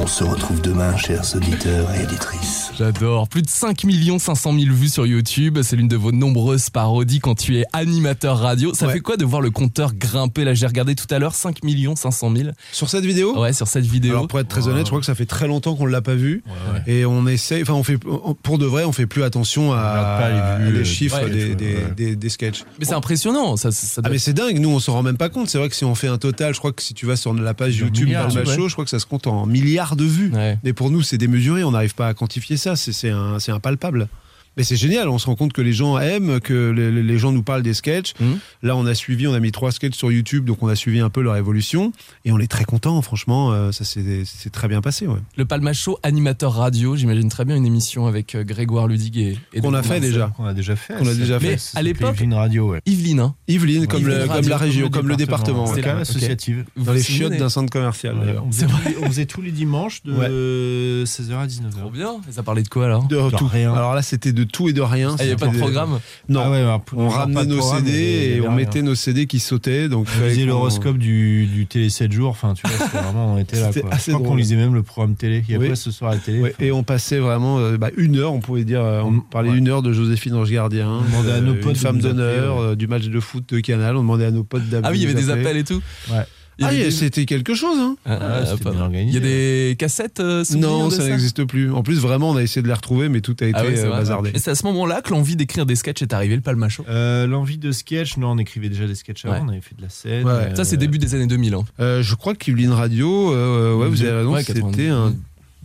On 0.00 0.06
se 0.06 0.24
retrouve 0.24 0.60
demain, 0.62 0.96
chers 0.96 1.36
auditeurs 1.36 1.88
et 1.94 2.04
auditrices. 2.04 2.67
J'adore. 2.78 3.28
Plus 3.28 3.42
de 3.42 3.48
5 3.48 3.84
500 4.18 4.52
000 4.58 4.72
vues 4.74 4.88
sur 4.88 5.04
YouTube. 5.06 5.58
C'est 5.62 5.74
l'une 5.76 5.88
de 5.88 5.96
vos 5.96 6.12
nombreuses 6.12 6.70
parodies 6.70 7.18
quand 7.18 7.34
tu 7.34 7.58
es 7.58 7.64
animateur 7.72 8.38
radio. 8.38 8.72
Ça 8.74 8.86
Ouais. 8.86 8.92
fait 8.94 9.00
quoi 9.00 9.16
de 9.16 9.24
voir 9.24 9.40
le 9.42 9.50
compteur 9.50 9.94
grimper? 9.94 10.44
Là, 10.44 10.54
j'ai 10.54 10.66
regardé 10.66 10.94
tout 10.94 11.06
à 11.12 11.18
l'heure 11.18 11.34
5 11.34 11.58
500 11.96 12.32
000. 12.36 12.50
Sur 12.72 12.88
cette 12.88 13.04
vidéo? 13.04 13.38
Ouais, 13.40 13.52
sur 13.52 13.66
cette 13.66 13.84
vidéo. 13.84 14.12
Alors 14.12 14.28
pour 14.28 14.38
être 14.40 14.48
très 14.48 14.68
honnête, 14.68 14.84
je 14.86 14.90
crois 14.90 15.00
que 15.00 15.06
ça 15.06 15.14
fait 15.14 15.26
très 15.26 15.46
longtemps 15.48 15.74
qu'on 15.74 15.86
l'a 15.86 16.02
pas 16.02 16.14
vu 16.14 16.42
et 16.86 17.04
on 17.04 17.26
essaie. 17.26 17.60
Enfin, 17.62 17.74
on 17.74 17.82
fait 17.82 17.98
pour 17.98 18.58
de 18.58 18.66
vrai, 18.66 18.84
on 18.84 18.92
fait 18.92 19.06
plus 19.06 19.22
attention 19.24 19.72
à, 19.72 20.28
les 20.30 20.36
à 20.38 20.58
vues, 20.58 20.72
les 20.72 20.78
euh, 20.80 20.84
chiffres 20.84 21.28
des, 21.28 21.54
des, 21.54 21.76
des- 21.96 22.16
des 22.16 22.28
sketchs. 22.28 22.64
Mais 22.78 22.84
c'est 22.84 22.94
impressionnant. 22.94 23.56
Ça, 23.56 23.72
ça 23.72 24.02
Ah 24.04 24.08
mais 24.08 24.18
c'est 24.18 24.32
dingue, 24.32 24.58
nous 24.60 24.68
on 24.70 24.78
s'en 24.80 24.92
rend 24.94 25.02
même 25.02 25.16
pas 25.16 25.28
compte. 25.28 25.48
C'est 25.48 25.58
vrai 25.58 25.68
que 25.68 25.74
si 25.76 25.84
on 25.84 25.94
fait 25.94 26.08
un 26.08 26.18
total, 26.18 26.54
je 26.54 26.58
crois 26.58 26.72
que 26.72 26.82
si 26.82 26.94
tu 26.94 27.06
vas 27.06 27.16
sur 27.16 27.34
la 27.34 27.54
page 27.54 27.76
YouTube 27.76 28.08
ouais. 28.08 28.44
Show, 28.54 28.68
je 28.68 28.74
crois 28.74 28.84
que 28.84 28.90
ça 28.90 28.98
se 29.00 29.06
compte 29.06 29.26
en 29.26 29.46
milliards 29.46 29.96
de 29.96 30.04
vues. 30.04 30.32
Mais 30.64 30.72
pour 30.72 30.90
nous, 30.90 31.02
c'est 31.02 31.18
démesuré, 31.18 31.64
on 31.64 31.72
n'arrive 31.72 31.94
pas 31.94 32.08
à 32.08 32.14
quantifier 32.14 32.56
ça, 32.56 32.67
un- 33.10 33.38
c'est 33.38 33.52
impalpable. 33.52 34.08
Mais 34.58 34.64
c'est 34.64 34.76
génial, 34.76 35.08
on 35.08 35.18
se 35.18 35.26
rend 35.26 35.36
compte 35.36 35.52
que 35.52 35.62
les 35.62 35.72
gens 35.72 35.98
aiment, 35.98 36.40
que 36.40 36.70
les, 36.70 36.90
les 37.02 37.18
gens 37.18 37.32
nous 37.32 37.42
parlent 37.44 37.62
des 37.62 37.74
sketchs. 37.74 38.12
Mhm. 38.20 38.38
Là, 38.62 38.76
on 38.76 38.84
a 38.86 38.94
suivi, 38.94 39.26
on 39.28 39.32
a 39.34 39.40
mis 39.40 39.52
trois 39.52 39.70
sketchs 39.72 39.94
sur 39.96 40.10
YouTube, 40.12 40.44
donc 40.44 40.62
on 40.62 40.68
a 40.68 40.74
suivi 40.74 40.98
un 41.00 41.10
peu 41.10 41.22
leur 41.22 41.36
évolution. 41.36 41.92
Et 42.24 42.32
on 42.32 42.38
est 42.40 42.48
très 42.50 42.64
content, 42.64 43.00
franchement, 43.00 43.52
euh, 43.52 43.72
ça 43.72 43.84
s'est 43.84 44.22
c'est 44.24 44.50
très 44.50 44.66
bien 44.68 44.80
passé. 44.80 45.06
Ouais. 45.06 45.18
Le 45.36 45.44
Palma 45.44 45.72
Show, 45.72 45.98
animateur 46.02 46.52
radio, 46.54 46.96
j'imagine 46.96 47.28
très 47.28 47.44
bien 47.44 47.54
une 47.56 47.66
émission 47.66 48.06
avec 48.06 48.34
euh, 48.34 48.42
Grégoire 48.44 48.88
Ludig 48.88 49.16
et, 49.18 49.38
et 49.54 49.60
Qu'on 49.60 49.74
a 49.74 49.82
fait 49.82 50.00
déjà. 50.00 50.32
Qu'on 50.36 50.44
a 50.46 50.54
déjà 50.54 50.74
fait. 50.76 50.94
On 51.00 51.04
ça 51.04 51.14
déjà 51.14 51.38
fait. 51.38 51.46
Mais 51.74 51.78
à 51.78 51.82
l'époque- 51.82 52.14
Yveline 52.16 52.34
Radio, 52.34 52.70
ouais. 52.70 52.80
Yveline, 52.84 53.20
hein. 53.20 53.34
Yveline, 53.46 53.86
comme, 53.86 54.00
Yveline 54.00 54.18
le, 54.18 54.22
comme 54.26 54.34
Radio, 54.34 54.50
la 54.50 54.56
région, 54.56 54.90
comme 54.90 55.08
le 55.08 55.16
département. 55.16 55.66
C'est 55.66 55.82
quand 55.82 55.90
même 55.92 55.98
associative. 55.98 56.64
Dans 56.76 56.92
les 56.92 57.02
chiottes 57.02 57.36
d'un 57.36 57.48
centre 57.48 57.70
commercial, 57.72 58.16
Ouais, 58.18 58.26
d'ailleurs. 58.26 58.44
on, 58.44 58.50
faisait 58.50 58.66
tous 58.66 58.88
les, 58.88 58.96
on 59.02 59.06
faisait 59.06 59.26
tous 59.26 59.42
les 59.42 59.52
dimanches 59.52 60.02
de 60.02 61.04
16h 61.06 61.32
à 61.36 61.46
19h. 61.46 61.78
Trop 61.78 61.90
bien. 61.90 62.16
Et 62.28 62.32
ça 62.32 62.42
parlait 62.42 62.62
de 62.64 62.68
quoi 62.68 62.86
alors? 62.86 63.04
De 63.06 63.16
De 63.16 63.36
tout. 63.36 63.46
rien. 63.46 63.72
Alors 63.72 63.94
là, 63.94 64.02
c'était 64.02 64.32
de 64.32 64.44
tout 64.48 64.68
et 64.68 64.72
de 64.72 64.80
rien. 64.80 65.10
Ah, 65.18 65.22
Il 65.22 65.26
n'y 65.26 65.32
avait 65.32 65.40
pas 65.40 65.46
de 65.52 65.58
programme 65.58 66.00
Non. 66.28 66.42
Ah 66.44 66.50
ouais, 66.50 66.56
alors, 66.58 66.82
on 66.96 67.08
ramenait 67.08 67.44
nos 67.46 67.60
CD 67.60 67.90
et 67.92 68.32
avait 68.32 68.40
on 68.40 68.48
rien. 68.48 68.56
mettait 68.56 68.82
nos 68.82 68.94
CD 68.94 69.26
qui 69.26 69.38
sautaient. 69.38 69.88
Donc 69.88 70.06
On 70.22 70.26
lisait 70.26 70.44
l'horoscope 70.44 70.98
du, 70.98 71.46
du 71.46 71.66
Télé 71.66 71.88
7 71.90 72.10
jours. 72.12 72.30
Enfin, 72.30 72.54
tu 72.54 72.66
vois, 72.66 72.86
c'était 72.86 72.98
vraiment, 73.02 73.34
on 73.34 73.38
était 73.38 73.60
là. 73.60 73.70
Quoi. 73.72 73.92
assez 73.92 74.10
Je 74.12 74.16
crois 74.16 74.26
qu'on 74.28 74.36
lisait 74.36 74.56
même 74.56 74.74
le 74.74 74.82
programme 74.82 75.14
télé. 75.14 75.44
Il 75.48 75.52
y 75.52 75.56
a 75.56 75.58
Oui. 75.58 75.66
quoi 75.66 75.76
ce 75.76 75.90
soir 75.90 76.10
à 76.10 76.14
la 76.14 76.20
télé 76.20 76.52
et 76.60 76.72
on 76.72 76.82
passait 76.82 77.18
vraiment 77.18 77.58
euh, 77.58 77.76
bah, 77.76 77.90
une 77.96 78.16
heure, 78.16 78.32
on 78.32 78.40
pouvait 78.40 78.64
dire, 78.64 78.82
euh, 78.82 79.02
on 79.02 79.14
On- 79.16 79.20
parlait 79.20 79.50
ouais. 79.50 79.58
une 79.58 79.68
heure 79.68 79.82
de 79.82 79.92
Joséphine 79.92 80.34
Ange 80.34 80.50
Gardien, 80.50 80.88
On 80.88 81.02
demandait 81.04 81.32
à 81.32 81.40
nos 81.40 81.52
euh, 81.52 81.60
potes 81.60 81.66
une 81.66 81.72
de 81.72 81.78
femme 81.78 81.98
d'honneur, 82.00 82.76
du 82.76 82.86
match 82.86 83.04
de 83.06 83.20
foot 83.20 83.44
de 83.52 83.60
Canal, 83.60 83.96
on 83.96 84.00
demandait 84.00 84.24
à 84.26 84.30
nos 84.30 84.44
potes 84.44 84.64
d'appeler. 84.68 84.82
Ah 84.84 84.90
oui, 84.90 84.98
il 84.98 85.02
y 85.02 85.04
avait 85.04 85.14
des 85.14 85.30
appels 85.30 85.56
et 85.56 85.64
tout. 85.64 85.80
Ouais. 86.10 86.24
Ah, 86.60 86.70
des- 86.70 86.90
c'était 86.90 87.24
quelque 87.24 87.54
chose, 87.54 87.78
hein 87.78 87.96
Ah, 88.04 88.18
ah, 88.20 88.56
pas- 88.62 88.88
bien 88.88 89.00
Il 89.00 89.14
y 89.14 89.16
a 89.16 89.20
des 89.20 89.76
cassettes 89.78 90.20
euh, 90.20 90.44
souvenirs 90.44 90.68
Non, 90.68 90.90
ça 90.90 91.06
n'existe 91.08 91.44
plus. 91.44 91.72
En 91.72 91.82
plus, 91.82 91.98
vraiment, 92.00 92.30
on 92.30 92.36
a 92.36 92.42
essayé 92.42 92.62
de 92.62 92.66
les 92.68 92.74
retrouver, 92.74 93.08
mais 93.08 93.20
tout 93.20 93.36
a 93.40 93.44
été 93.46 93.54
Ah 93.58 93.64
ouais, 93.64 93.76
c'est 93.76 93.84
euh, 93.86 93.90
bazardé. 93.90 94.30
Et 94.34 94.38
c'est 94.38 94.50
à 94.50 94.54
ce 94.54 94.64
moment-là 94.66 95.00
que 95.02 95.10
l'envie 95.10 95.36
d'écrire 95.36 95.66
des 95.66 95.76
sketchs 95.76 96.02
est 96.02 96.12
arrivée, 96.12 96.34
le 96.36 96.42
Palma 96.42 96.68
Show. 96.68 96.84
Euh, 96.88 97.26
L'envie 97.26 97.58
de 97.58 97.70
sketch, 97.72 98.16
non, 98.16 98.32
on 98.32 98.38
écrivait 98.38 98.68
déjà 98.68 98.86
des 98.86 98.94
sketchs 98.94 99.24
avant, 99.24 99.34
Ouais. 99.34 99.40
on 99.44 99.48
avait 99.50 99.60
fait 99.60 99.76
de 99.76 99.82
la 99.82 99.88
scène. 99.88 100.24
Ouais. 100.24 100.32
euh, 100.32 100.54
Ça, 100.54 100.64
c'est 100.64 100.76
début 100.76 100.98
des 100.98 101.14
années 101.14 101.26
2000. 101.26 101.54
hein. 101.54 101.64
Euh, 101.80 102.02
je 102.02 102.14
crois 102.14 102.34
qu'Yveline 102.34 102.72
Radio, 102.72 103.32
euh, 103.32 103.74
ouais, 103.76 103.88
vous 103.88 104.02
avez 104.02 104.10
raison, 104.12 104.32
Ouais, 104.32 104.42
c'était 104.42 104.60
90. 104.60 104.88
un. 104.88 105.14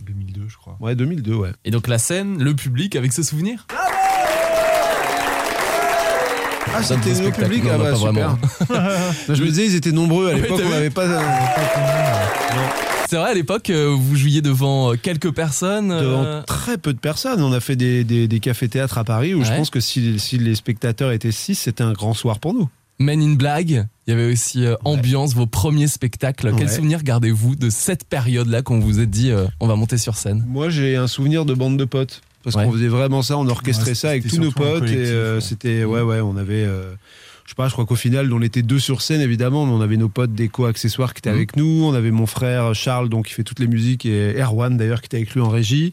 2002, 0.06 0.42
je 0.48 0.56
crois. 0.58 0.76
Ouais, 0.80 0.94
2002, 0.94 1.34
ouais. 1.34 1.50
Et 1.64 1.70
donc 1.70 1.88
la 1.88 1.96
scène, 1.98 2.42
le 2.42 2.54
public 2.54 2.94
avec 2.94 3.12
ce 3.14 3.22
souvenir? 3.22 3.66
Ah, 3.70 3.83
Ça, 6.82 6.96
c'était 6.96 7.14
spectacle, 7.14 7.44
publics 7.44 7.64
non, 7.64 7.70
Ah, 7.74 7.78
bah, 7.78 7.94
super. 7.96 8.36
je 9.34 9.42
me 9.42 9.48
disais, 9.48 9.66
ils 9.66 9.74
étaient 9.74 9.92
nombreux. 9.92 10.28
À 10.30 10.34
l'époque, 10.34 10.60
on 10.64 10.68
n'avait 10.70 10.90
pas. 10.90 11.06
C'est 13.08 13.16
vrai, 13.16 13.30
à 13.30 13.34
l'époque, 13.34 13.70
euh, 13.70 13.94
vous 13.96 14.16
jouiez 14.16 14.40
devant 14.40 14.92
euh, 14.92 14.96
quelques 14.96 15.30
personnes. 15.32 15.88
devant 15.88 16.24
euh, 16.24 16.42
très 16.42 16.78
peu 16.78 16.92
de 16.92 16.98
personnes. 16.98 17.42
On 17.42 17.52
a 17.52 17.60
fait 17.60 17.76
des, 17.76 18.02
des, 18.02 18.26
des 18.26 18.40
cafés-théâtres 18.40 18.98
à 18.98 19.04
Paris 19.04 19.34
où 19.34 19.44
je 19.44 19.52
pense 19.52 19.70
que 19.70 19.80
si, 19.80 20.18
si 20.18 20.38
les 20.38 20.54
spectateurs 20.54 21.12
étaient 21.12 21.30
6, 21.32 21.54
c'était 21.54 21.84
un 21.84 21.92
grand 21.92 22.14
soir 22.14 22.38
pour 22.38 22.54
nous. 22.54 22.68
Men 22.98 23.20
in 23.20 23.34
Blague, 23.34 23.86
il 24.06 24.10
y 24.10 24.12
avait 24.12 24.32
aussi 24.32 24.64
euh, 24.64 24.76
Ambiance, 24.84 25.34
vos 25.34 25.46
premiers 25.46 25.88
spectacles. 25.88 26.52
Quel 26.56 26.70
souvenir 26.70 27.02
gardez-vous 27.02 27.56
de 27.56 27.68
cette 27.68 28.04
période-là 28.04 28.62
qu'on 28.62 28.78
vous 28.78 29.00
a 29.00 29.04
dit 29.04 29.30
euh, 29.30 29.46
on 29.60 29.66
va 29.66 29.74
monter 29.74 29.98
sur 29.98 30.14
scène? 30.16 30.44
Moi, 30.48 30.70
j'ai 30.70 30.94
un 30.96 31.08
souvenir 31.08 31.44
de 31.44 31.54
bande 31.54 31.76
de 31.76 31.84
potes. 31.84 32.22
Parce 32.44 32.54
Ouais. 32.56 32.64
qu'on 32.64 32.72
faisait 32.72 32.88
vraiment 32.88 33.22
ça, 33.22 33.36
on 33.38 33.48
orchestrait 33.48 33.90
Ouais, 33.90 33.94
ça 33.94 34.10
avec 34.10 34.28
tous 34.28 34.38
nos 34.38 34.52
potes. 34.52 34.88
Et 34.90 34.96
euh, 34.96 35.40
c'était, 35.40 35.84
ouais, 35.84 36.02
ouais, 36.02 36.20
on 36.20 36.36
avait. 36.36 36.64
euh, 36.64 36.92
je 37.44 37.50
sais 37.50 37.54
pas, 37.56 37.68
je 37.68 37.72
crois 37.72 37.84
qu'au 37.86 37.94
final, 37.96 38.32
on 38.32 38.40
était 38.42 38.62
deux 38.62 38.78
sur 38.78 39.02
scène 39.02 39.20
évidemment, 39.20 39.66
mais 39.66 39.72
on 39.72 39.80
avait 39.80 39.96
nos 39.96 40.08
potes 40.08 40.32
déco 40.34 40.64
accessoires 40.66 41.12
qui 41.14 41.18
étaient 41.18 41.30
Mhm. 41.30 41.36
avec 41.36 41.56
nous. 41.56 41.84
On 41.84 41.92
avait 41.94 42.10
mon 42.10 42.26
frère 42.26 42.74
Charles, 42.74 43.08
donc 43.08 43.26
qui 43.26 43.34
fait 43.34 43.44
toutes 43.44 43.58
les 43.60 43.66
musiques, 43.66 44.06
et 44.06 44.38
Erwan 44.40 44.76
d'ailleurs 44.76 45.00
qui 45.00 45.06
était 45.06 45.16
avec 45.18 45.34
lui 45.34 45.40
en 45.40 45.48
régie. 45.48 45.92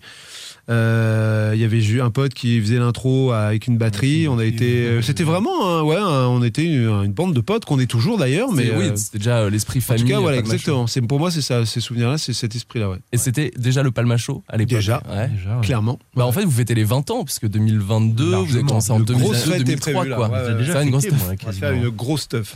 Euh, 0.71 1.51
Il 1.53 1.59
y 1.59 1.65
avait 1.65 1.81
un 2.01 2.09
pote 2.09 2.33
qui 2.33 2.59
faisait 2.61 2.77
l'intro 2.79 3.31
avec 3.33 3.67
une 3.67 3.77
batterie. 3.77 4.27
On 4.27 4.39
a 4.39 4.45
été, 4.45 4.85
euh, 4.87 5.01
c'était 5.01 5.23
vraiment, 5.25 5.67
un- 5.67 5.83
ouais, 5.83 5.97
un- 5.97 6.27
on 6.27 6.41
était 6.43 6.63
une, 6.63 6.87
une 7.03 7.11
bande 7.11 7.33
de 7.33 7.41
potes 7.41 7.65
qu'on 7.65 7.77
est 7.79 7.85
toujours 7.87 8.17
d'ailleurs, 8.17 8.51
mais 8.53 8.71
oui, 8.75 8.85
euh, 8.85 8.95
c'était 8.95 9.17
déjà 9.17 9.39
euh, 9.39 9.49
l'esprit 9.49 9.79
en 9.79 9.81
famille. 9.81 10.03
tout 10.03 10.09
cas, 10.09 10.19
voilà, 10.19 10.37
euh, 10.37 10.41
Palma 10.41 10.49
Show. 10.51 10.55
exactement. 10.55 10.87
C'est 10.87 11.01
pour 11.01 11.19
moi, 11.19 11.29
c'est 11.29 11.41
ça, 11.41 11.65
ces 11.65 11.81
souvenirs-là, 11.81 12.17
c'est 12.17 12.31
cet 12.33 12.55
esprit-là, 12.55 12.89
ouais. 12.89 12.97
Et 13.11 13.17
c'était 13.17 13.51
déjà 13.57 13.83
le 13.83 13.91
Palma 13.91 14.15
Show 14.17 14.43
à 14.47 14.57
l'époque. 14.57 14.77
Déjà. 14.77 15.03
Ouais. 15.13 15.27
Déjà, 15.27 15.55
ouais. 15.57 15.61
Clairement. 15.65 15.99
Bah 16.15 16.25
en 16.25 16.31
fait, 16.31 16.45
vous 16.45 16.51
fêtez 16.51 16.73
les 16.73 16.85
20 16.85 17.11
ans, 17.11 17.25
puisque 17.25 17.47
2022, 17.47 18.35
vous 18.35 18.55
avez 18.55 18.63
commencé 18.65 18.91
en 18.91 18.99
Une 18.99 19.03
grosse 19.03 19.17
2022, 19.45 19.51
fête 19.51 19.61
est 19.61 19.63
2003, 19.65 19.93
prévue, 19.93 20.09
là. 20.09 20.15
quoi. 20.15 20.53
Déjà 20.57 20.73
Ça, 20.73 20.83
une 20.83 20.89
grosse 20.91 21.05
faire 21.59 21.71
une 21.73 21.89
grosse 21.89 22.21
stuff. 22.21 22.55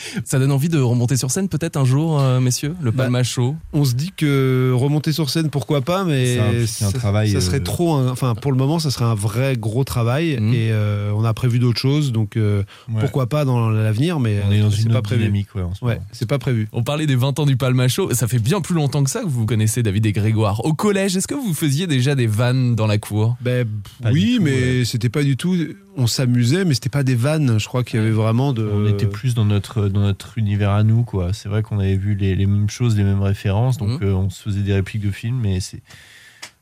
Ça 0.24 0.38
donne 0.38 0.52
envie 0.52 0.68
de 0.70 0.78
remonter 0.80 1.16
sur 1.16 1.30
scène 1.30 1.48
peut-être 1.48 1.76
un 1.76 1.84
jour, 1.84 2.20
euh, 2.20 2.40
messieurs, 2.40 2.74
le 2.80 2.90
Bah, 2.90 3.04
Palma 3.04 3.22
Show? 3.22 3.54
On 3.74 3.84
se 3.84 3.94
dit 3.94 4.12
que 4.16 4.72
remonter 4.74 5.12
sur 5.12 5.28
scène, 5.30 5.50
pourquoi 5.50 5.82
pas, 5.82 6.04
mais 6.04 6.38
C'est 6.66 6.84
un- 6.84 6.90
ça, 6.90 6.98
travail, 6.98 7.30
ça 7.30 7.40
serait 7.50 7.60
euh, 7.60 7.64
trop. 7.64 7.94
un- 7.94 8.10
Enfin, 8.10 8.34
pour 8.34 8.52
le 8.52 8.58
moment, 8.58 8.78
ça 8.78 8.90
serait 8.90 9.04
un 9.04 9.14
vrai 9.14 9.56
gros 9.58 9.84
travail 9.84 10.38
Mhm. 10.40 10.54
et 10.54 10.70
euh, 10.72 11.12
on 11.14 11.24
a 11.24 11.34
prévu 11.34 11.58
d'autres 11.58 11.78
choses, 11.78 12.12
donc 12.12 12.36
euh, 12.36 12.62
Ouais. 12.88 13.00
pourquoi 13.00 13.28
pas 13.28 13.44
dans 13.44 13.68
l'avenir, 13.70 14.18
mais 14.20 14.40
On 14.48 14.52
est 14.52 14.60
dans 14.60 14.70
c'est 14.70 14.82
une 14.82 14.92
pas 14.92 15.02
prévu. 15.02 15.22
dynamique, 15.22 15.54
ouais, 15.54 15.62
en 15.62 15.74
ce 15.74 15.84
Ouais, 15.84 15.94
moment. 15.94 16.06
c'est 16.12 16.28
pas 16.28 16.38
prévu. 16.38 16.68
On 16.72 16.82
parlait 16.82 17.06
des 17.06 17.16
20 17.16 17.38
ans 17.38 17.46
du 17.46 17.56
Palma 17.56 17.88
Show, 17.88 18.12
ça 18.14 18.26
fait 18.28 18.38
bien 18.38 18.60
plus 18.60 18.74
longtemps 18.74 19.04
que 19.04 19.10
ça 19.10 19.20
que 19.20 19.26
vous 19.26 19.40
vous 19.40 19.46
connaissez 19.46 19.82
David 19.82 20.06
et 20.06 20.12
Grégoire. 20.12 20.64
Au 20.64 20.72
collège, 20.74 21.16
est-ce 21.16 21.28
que 21.28 21.34
vous 21.34 21.54
faisiez 21.54 21.86
déjà 21.86 22.14
des 22.14 22.26
vannes 22.26 22.74
dans 22.74 22.86
la 22.86 22.98
cour? 22.98 23.36
Ben, 23.40 23.66
Pas 24.02 24.10
oui, 24.12 24.38
mais 24.40 24.78
ouais. 24.78 24.84
c'était 24.84 25.08
pas 25.08 25.22
du 25.22 25.36
tout. 25.36 25.56
On 25.96 26.06
s'amusait, 26.06 26.64
mais 26.64 26.74
c'était 26.74 26.88
pas 26.88 27.02
des 27.02 27.16
vannes. 27.16 27.58
Je 27.58 27.66
crois 27.66 27.82
qu'il 27.84 27.98
y 27.98 28.02
avait 28.02 28.12
vraiment 28.12 28.52
de. 28.52 28.62
On 28.72 28.86
était 28.86 29.06
plus 29.06 29.34
dans 29.34 29.44
notre, 29.44 29.88
dans 29.88 30.00
notre 30.00 30.38
univers 30.38 30.70
à 30.70 30.82
nous, 30.84 31.02
quoi. 31.02 31.32
C'est 31.32 31.48
vrai 31.48 31.62
qu'on 31.62 31.78
avait 31.80 31.96
vu 31.96 32.14
les, 32.14 32.34
les 32.36 32.46
mêmes 32.46 32.70
choses, 32.70 32.96
les 32.96 33.02
mêmes 33.04 33.20
références, 33.22 33.76
donc 33.76 34.00
euh, 34.02 34.12
on 34.12 34.30
se 34.30 34.40
faisait 34.42 34.62
des 34.62 34.72
répliques 34.72 35.02
de 35.02 35.10
films, 35.10 35.40
mais 35.42 35.58
c'est. 35.60 35.82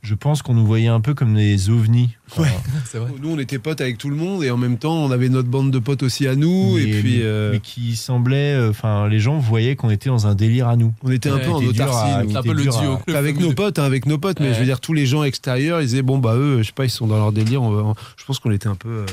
Je 0.09 0.15
pense 0.15 0.41
qu'on 0.41 0.55
nous 0.55 0.65
voyait 0.65 0.89
un 0.89 1.01
peu 1.03 1.13
comme 1.13 1.35
des 1.35 1.69
ovnis. 1.69 2.17
Ouais. 2.39 2.49
C'est 2.87 2.97
vrai. 2.97 3.11
Nous, 3.21 3.29
on 3.31 3.39
était 3.39 3.59
potes 3.59 3.83
avec 3.83 3.99
tout 3.99 4.09
le 4.09 4.17
monde 4.17 4.43
et 4.43 4.51
en 4.51 4.57
même 4.57 4.79
temps, 4.79 4.97
on 5.05 5.11
avait 5.11 5.29
notre 5.29 5.51
bande 5.51 5.71
de 5.71 5.79
potes 5.79 6.03
aussi 6.03 6.27
à 6.27 6.35
nous. 6.35 6.77
mais, 6.77 6.83
et 6.85 7.01
puis, 7.03 7.19
mais- 7.19 7.25
euh, 7.25 7.51
mais 7.53 7.61
qui 7.61 7.95
semblait, 7.95 8.55
euh, 8.55 8.71
enfin, 8.71 9.07
les 9.09 9.21
gens 9.21 9.39
voyaient 9.39 9.77
qu'on 9.77 9.91
était 9.91 10.09
dans 10.09 10.27
un 10.27 10.35
délire 10.35 10.67
à 10.69 10.77
nous. 10.77 10.95
on 11.03 11.11
était 11.11 11.29
un 11.29 11.37
peu 11.39 11.51
en 11.51 11.63
autarcie. 11.63 12.11
un 12.35 12.43
peu 12.43 12.53
le 12.55 12.63
à- 12.69 12.81
duo. 13.05 13.15
Avec 13.15 13.39
nos 13.39 13.53
potes, 13.53 13.79
hein, 13.79 13.85
avec 13.85 14.07
nos 14.07 14.17
potes, 14.17 14.41
mais 14.41 14.55
je 14.55 14.59
veux 14.61 14.65
dire, 14.65 14.81
tous 14.81 14.95
les 14.95 15.05
gens 15.05 15.25
extérieurs, 15.25 15.83
ils 15.83 15.89
disaient, 15.89 16.01
bon, 16.03 16.17
bah, 16.17 16.35
eux, 16.37 16.59
je 16.63 16.69
sais 16.69 16.73
pas, 16.73 16.87
ils 16.87 16.91
sont 16.91 17.07
dans 17.07 17.19
leur 17.19 17.33
délire. 17.33 17.63
on 17.63 17.71
va- 17.71 17.93
Je 18.17 18.25
pense 18.25 18.39
qu'on 18.39 18.51
était 18.51 18.69
un 18.69 18.77
peu. 18.77 18.89
euh, 18.89 19.07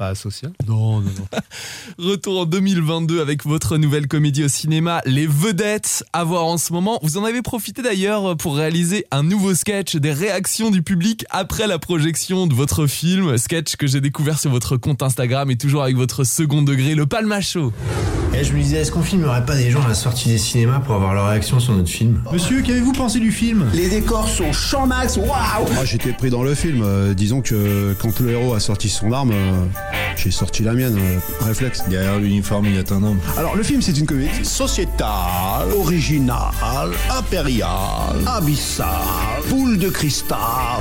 pas 0.00 0.08
asocial. 0.08 0.52
Non, 0.66 1.02
non, 1.02 1.10
non. 1.10 1.38
Retour 1.98 2.40
en 2.40 2.46
2022 2.46 3.20
avec 3.20 3.44
votre 3.44 3.76
nouvelle 3.76 4.08
comédie 4.08 4.42
au 4.42 4.48
cinéma, 4.48 5.02
Les 5.04 5.26
Vedettes, 5.26 6.02
à 6.14 6.24
voir 6.24 6.46
en 6.46 6.56
ce 6.56 6.72
moment. 6.72 6.98
Vous 7.02 7.18
en 7.18 7.24
avez 7.26 7.42
profité 7.42 7.82
d'ailleurs 7.82 8.34
pour 8.38 8.56
réaliser 8.56 9.04
un 9.10 9.22
nouveau 9.22 9.54
sketch 9.54 9.96
des 9.96 10.12
réactions 10.12 10.70
du 10.70 10.82
public 10.82 11.26
après 11.28 11.66
la 11.66 11.78
projection 11.78 12.46
de 12.46 12.54
votre 12.54 12.86
film. 12.86 13.36
Sketch 13.36 13.76
que 13.76 13.86
j'ai 13.86 14.00
découvert 14.00 14.38
sur 14.38 14.50
votre 14.50 14.78
compte 14.78 15.02
Instagram 15.02 15.50
et 15.50 15.56
toujours 15.58 15.82
avec 15.82 15.96
votre 15.96 16.24
second 16.24 16.62
degré, 16.62 16.94
le 16.94 17.04
Palma 17.04 17.42
Show. 17.42 17.70
Et 18.32 18.44
je 18.44 18.54
me 18.54 18.62
disais, 18.62 18.78
est-ce 18.78 18.92
qu'on 18.92 19.02
filmerait 19.02 19.44
pas 19.44 19.56
des 19.56 19.70
gens 19.70 19.82
à 19.82 19.88
la 19.88 19.94
sortie 19.94 20.28
des 20.28 20.38
cinémas 20.38 20.78
pour 20.78 20.94
avoir 20.94 21.12
leur 21.14 21.28
réaction 21.28 21.58
sur 21.58 21.74
notre 21.74 21.90
film? 21.90 22.22
Monsieur, 22.32 22.62
qu'avez-vous 22.62 22.92
pensé 22.92 23.18
du 23.18 23.32
film? 23.32 23.68
Les 23.74 23.90
décors 23.90 24.28
sont 24.28 24.52
champ 24.52 24.86
max, 24.86 25.16
waouh 25.16 25.72
Moi, 25.74 25.84
j'étais 25.84 26.12
pris 26.12 26.30
dans 26.30 26.44
le 26.44 26.54
film. 26.54 26.82
Euh, 26.82 27.12
disons 27.12 27.42
que 27.42 27.94
quand 28.00 28.20
le 28.20 28.30
héros 28.30 28.54
a 28.54 28.60
sorti 28.60 28.88
son 28.88 29.12
arme, 29.12 29.32
euh, 29.32 29.66
j'ai 30.16 30.30
sorti 30.30 30.62
la 30.62 30.72
mienne. 30.72 30.98
euh, 30.98 31.18
réflexe. 31.44 31.82
Derrière 31.88 32.18
l'uniforme, 32.18 32.66
il 32.66 32.74
y 32.74 32.78
a 32.78 32.82
un 32.94 33.02
homme. 33.02 33.18
Alors, 33.38 33.56
le 33.56 33.62
film, 33.62 33.80
c'est 33.82 33.96
une 33.96 34.06
comédie 34.06 34.44
sociétale, 34.44 35.72
originale, 35.76 36.90
impériale, 37.10 37.68
abyssale, 38.26 38.86
boule 39.48 39.78
de 39.78 39.88
cristal, 39.88 40.38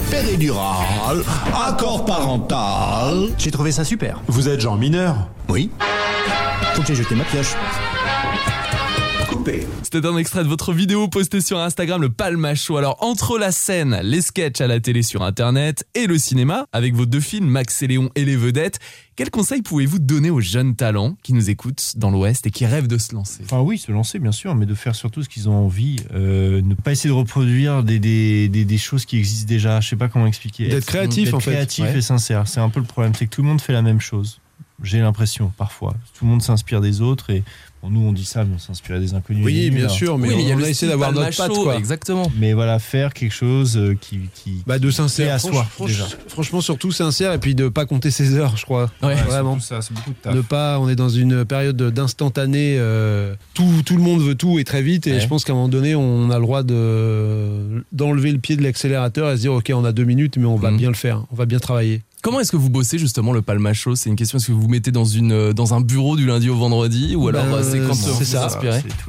péridurale, 0.09 1.23
accord 1.67 2.05
parental. 2.05 3.29
J'ai 3.37 3.51
trouvé 3.51 3.71
ça 3.71 3.83
super. 3.83 4.19
Vous 4.27 4.47
êtes 4.49 4.59
genre 4.61 4.77
mineur? 4.77 5.15
Oui. 5.47 5.69
Faut 6.73 6.81
que 6.81 6.87
j'ai 6.87 6.95
jeté 6.95 7.15
ma 7.15 7.23
pioche. 7.25 7.55
C'était 9.83 10.05
un 10.05 10.17
extrait 10.17 10.43
de 10.43 10.49
votre 10.49 10.73
vidéo 10.73 11.07
postée 11.07 11.41
sur 11.41 11.59
Instagram, 11.59 12.01
le 12.01 12.09
Palma 12.09 12.55
Show. 12.55 12.77
Alors, 12.77 12.97
entre 13.03 13.37
la 13.39 13.51
scène, 13.51 13.99
les 14.03 14.21
sketchs 14.21 14.61
à 14.61 14.67
la 14.67 14.79
télé 14.79 15.01
sur 15.01 15.23
Internet 15.23 15.85
et 15.95 16.07
le 16.07 16.17
cinéma, 16.17 16.65
avec 16.71 16.93
vos 16.93 17.05
deux 17.05 17.19
films, 17.19 17.47
Max 17.47 17.81
et 17.81 17.87
Léon 17.87 18.09
et 18.15 18.25
les 18.25 18.35
vedettes, 18.35 18.79
quels 19.15 19.31
conseils 19.31 19.61
pouvez-vous 19.61 19.99
donner 19.99 20.29
aux 20.29 20.41
jeunes 20.41 20.75
talents 20.75 21.15
qui 21.23 21.33
nous 21.33 21.49
écoutent 21.49 21.93
dans 21.95 22.11
l'Ouest 22.11 22.45
et 22.47 22.51
qui 22.51 22.65
rêvent 22.65 22.87
de 22.87 22.97
se 22.97 23.13
lancer? 23.15 23.41
Enfin 23.43 23.61
oui, 23.61 23.77
se 23.77 23.91
lancer 23.91 24.19
bien 24.19 24.31
sûr, 24.31 24.55
mais 24.55 24.65
de 24.65 24.75
faire 24.75 24.93
surtout 24.95 25.23
ce 25.23 25.29
qu'ils 25.29 25.49
ont 25.49 25.55
envie, 25.65 25.97
euh, 26.13 26.61
ne 26.61 26.73
pas 26.75 26.91
essayer 26.91 27.09
de 27.09 27.15
reproduire 27.15 27.83
des, 27.83 27.99
des, 27.99 28.49
des, 28.49 28.65
des 28.65 28.77
choses 28.77 29.05
qui 29.05 29.17
existent 29.17 29.47
déjà. 29.49 29.79
Je 29.81 29.89
sais 29.89 29.95
pas 29.95 30.09
comment 30.09 30.27
expliquer. 30.27 30.65
D'être 30.67 30.77
Être- 30.79 30.85
créatif, 30.85 31.33
en 31.33 31.39
fait. 31.39 31.51
créatif 31.51 31.85
Ouais. 31.85 31.97
et 31.97 32.01
sincère. 32.01 32.47
C'est 32.47 32.59
un 32.59 32.69
peu 32.69 32.79
le 32.81 32.85
problème, 32.85 33.13
c'est 33.17 33.25
que 33.25 33.35
tout 33.35 33.41
le 33.41 33.47
monde 33.47 33.61
fait 33.61 33.73
la 33.73 33.81
même 33.81 34.01
chose. 34.01 34.39
J'ai 34.83 34.99
l'impression 34.99 35.51
parfois. 35.57 35.93
Tout 36.17 36.23
le 36.25 36.31
monde 36.31 36.41
s'inspire 36.41 36.79
des 36.79 37.01
autres 37.01 37.31
et 37.31 37.43
nous 37.89 38.01
on 38.01 38.11
dit 38.13 38.25
ça, 38.25 38.43
mais 38.43 38.55
on 38.55 38.59
s'inspire 38.59 38.99
des 38.99 39.13
inconnus. 39.13 39.43
Oui, 39.45 39.69
bien 39.69 39.87
sûr, 39.87 40.09
alors. 40.09 40.19
mais 40.19 40.27
Oui, 40.33 40.49
on 40.53 40.57
le 40.57 40.65
a 40.65 40.69
essayé 40.69 40.91
d'avoir 40.91 41.11
notre 41.13 41.35
patte, 41.37 41.51
quoi. 41.51 41.77
Exactement. 41.77 42.31
Mais 42.37 42.53
voilà, 42.53 42.79
faire 42.79 43.13
quelque 43.13 43.33
chose 43.33 43.77
euh, 43.77 43.95
qui, 43.99 44.19
qui 44.35 44.63
Bah, 44.67 44.79
de 44.79 44.91
sincère. 44.91 45.33
à 45.33 45.37
Franch- 45.37 45.51
soi 45.53 45.67
franch- 45.77 45.87
déjà. 45.87 46.05
Franchement, 46.27 46.61
surtout 46.61 46.91
sincère, 46.91 47.31
et 47.33 47.37
puis 47.37 47.55
de 47.55 47.67
pas 47.69 47.85
compter 47.85 48.11
ses 48.11 48.33
heures, 48.35 48.57
je 48.57 48.65
crois. 48.65 48.91
Ouais. 49.01 49.15
vraiment. 49.15 49.59
Ça, 49.59 49.81
c'est 49.81 49.93
beaucoup 49.93 50.11
de 50.11 50.15
taf. 50.21 50.35
Ne 50.35 50.41
pas, 50.41 50.79
on 50.79 50.89
est 50.89 50.95
dans 50.95 51.09
une 51.09 51.45
période 51.45 51.77
d'instantané. 51.81 52.75
euh, 52.77 53.33
tout, 53.53 53.69
tout 53.85 53.95
le 53.95 54.03
monde 54.03 54.21
veut 54.21 54.35
tout 54.35 54.59
et 54.59 54.63
très 54.63 54.81
vite. 54.81 55.07
Et 55.07 55.13
Ouais. 55.13 55.19
je 55.19 55.27
pense 55.27 55.43
qu'à 55.43 55.53
un 55.53 55.55
moment 55.55 55.69
donné, 55.69 55.95
on 55.95 56.29
a 56.31 56.35
le 56.37 56.41
droit 56.43 56.63
de 56.63 57.83
d'enlever 57.91 58.31
le 58.31 58.39
pied 58.39 58.55
de 58.55 58.63
l'accélérateur 58.63 59.31
et 59.31 59.35
se 59.37 59.41
dire 59.41 59.53
ok, 59.53 59.71
on 59.73 59.85
a 59.85 59.91
deux 59.91 60.03
minutes, 60.05 60.37
mais 60.37 60.45
on 60.45 60.55
va 60.55 60.71
Mhm. 60.71 60.77
bien 60.77 60.89
le 60.89 60.95
faire. 60.95 61.23
On 61.31 61.35
va 61.35 61.45
bien 61.45 61.59
travailler. 61.59 62.01
Comment 62.21 62.41
est-ce 62.41 62.51
que 62.51 62.57
vous 62.57 62.69
bossez 62.69 62.97
justement 62.97 63.31
le 63.31 63.41
Palma 63.41 63.71
Show 63.71 63.95
C'est 63.95 64.09
une 64.09 64.17
question, 64.17 64.37
est-ce 64.39 64.47
que 64.47 64.51
vous 64.51 64.61
vous 64.63 64.67
mettez 64.67 64.91
dans, 64.91 65.05
une, 65.05 65.31
euh, 65.31 65.53
dans 65.53 65.73
un 65.73 65.79
bureau 65.79 66.17
du 66.17 66.25
lundi 66.25 66.49
au 66.49 66.55
vendredi 66.57 67.15
Ou 67.15 67.29
alors 67.29 67.45
Ben, 67.45 67.53
euh, 67.53 67.68
c'est 67.69 67.79
vous 67.79 68.23
ça. 68.25 68.49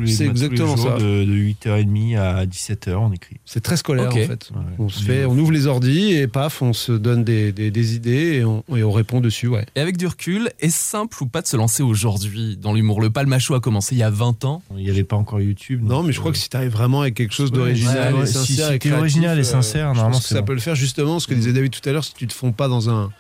C'est 0.06 0.26
exactement 0.26 0.76
ça. 0.76 0.96
De, 0.98 1.24
de 1.24 1.32
8h30 1.32 2.18
à 2.18 2.46
17h, 2.46 2.94
on 2.94 3.12
écrit. 3.12 3.36
C'est 3.44 3.60
très 3.62 3.76
scolaire 3.76 4.08
en 4.08 4.14
fait. 4.14 4.50
Ouais. 4.54 4.60
On 4.78 4.88
se 4.88 5.02
fait, 5.02 5.24
on 5.24 5.36
ouvre 5.38 5.52
les 5.52 5.66
ordis 5.66 6.12
et 6.12 6.26
paf, 6.26 6.62
on 6.62 6.72
se 6.72 6.92
donne 6.92 7.24
des, 7.24 7.52
des- 7.52 7.70
des 7.70 7.94
idées 7.94 8.36
et 8.38 8.44
on, 8.44 8.62
et 8.74 8.82
on 8.82 8.90
répond 8.92 9.20
dessus. 9.20 9.48
Ouais. 9.48 9.66
Et 9.76 9.80
avec 9.80 9.96
du 9.96 10.06
recul, 10.06 10.50
est-ce 10.60 10.76
simple 10.78 11.22
ou 11.22 11.26
pas 11.26 11.42
de 11.42 11.46
se 11.46 11.56
lancer 11.56 11.82
aujourd'hui 11.82 12.56
dans 12.56 12.72
l'humour? 12.72 13.00
Le 13.00 13.10
Palma 13.10 13.38
Show 13.38 13.54
a 13.54 13.60
commencé 13.60 13.94
il 13.94 13.98
y 13.98 14.02
a 14.02 14.10
20 14.10 14.44
ans. 14.44 14.62
Il 14.76 14.82
n'y 14.84 14.90
avait 14.90 15.04
pas 15.04 15.16
encore 15.16 15.40
YouTube. 15.40 15.82
Non, 15.82 16.02
mais 16.02 16.12
je 16.12 16.18
crois 16.20 16.30
euh, 16.30 16.32
que 16.32 16.38
si 16.38 16.48
tu 16.48 16.56
arrives 16.56 16.70
vraiment 16.72 17.02
avec 17.02 17.14
quelque 17.14 17.34
chose 17.34 17.52
d'original 17.52 18.14
ouais, 18.14 18.22
et 18.22 18.26
si- 18.26 18.32
sincère 18.34 18.44
si 18.46 18.52
et 18.52 18.56
t'es 18.56 18.78
créatif, 18.78 18.98
original 19.00 19.36
et 19.38 19.40
euh, 19.40 19.44
sincère, 19.44 19.90
je 19.90 19.94
normalement, 19.96 20.10
pense 20.12 20.22
que 20.22 20.28
c'est 20.28 20.34
ça 20.34 20.40
bon. 20.40 20.46
peut 20.46 20.54
le 20.54 20.60
faire 20.60 20.74
justement. 20.74 21.18
Ce 21.20 21.26
que 21.26 21.34
disait 21.34 21.52
David 21.52 21.70
tout 21.72 21.88
à 21.88 21.92
l'heure, 21.92 22.04
si 22.04 22.14
tu 22.14 22.26
te 22.26 22.32
fonds 22.32 22.52
pas 22.52 22.68
dans 22.68 22.90
un 22.90 23.10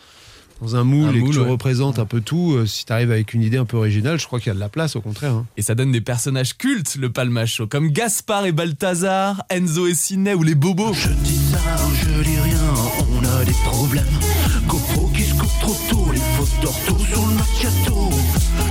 dans 0.60 0.76
un 0.76 0.84
moule 0.84 1.08
Un 1.08 1.12
et 1.14 1.18
moule, 1.20 1.28
que 1.30 1.34
tu 1.34 1.40
ouais. 1.40 1.48
représentes 1.50 1.98
un 1.98 2.04
peu 2.04 2.20
tout, 2.20 2.52
euh, 2.54 2.66
si 2.66 2.84
tu 2.84 2.92
arrives 2.92 3.10
avec 3.10 3.32
une 3.34 3.42
idée 3.42 3.56
un 3.56 3.64
peu 3.64 3.76
originale, 3.76 4.18
je 4.20 4.26
crois 4.26 4.38
qu'il 4.40 4.48
y 4.48 4.50
a 4.50 4.54
de 4.54 4.60
la 4.60 4.68
place 4.68 4.94
au 4.96 5.00
contraire. 5.00 5.32
hein. 5.32 5.46
Et 5.56 5.62
ça 5.62 5.74
donne 5.74 5.92
des 5.92 6.00
personnages 6.00 6.56
cultes, 6.56 6.96
le 6.96 7.10
Palma 7.10 7.46
Show, 7.46 7.66
comme 7.66 7.88
Gaspard 7.90 8.44
et 8.46 8.52
Balthazar, 8.52 9.42
Enzo 9.50 9.86
et 9.86 9.94
Sidney 9.94 10.34
ou 10.34 10.42
les 10.42 10.54
Bobos. 10.54 10.92
Je 10.92 11.08
dis 11.08 11.38
ça, 11.50 11.58
je 12.02 12.22
dis 12.22 12.38
rien, 12.40 12.74
on 13.20 13.24
a 13.24 13.44
des 13.44 13.52
problèmes. 13.64 14.04
GoPro 14.66 15.08
qui 15.08 15.22
se 15.24 15.34
coupe 15.34 15.58
trop 15.60 15.76
tôt, 15.90 16.06
les 16.12 16.20
fautes 16.36 16.62
d'ortho 16.62 16.96
sur 17.10 17.26
le 17.26 17.34
macchiato. 17.34 18.10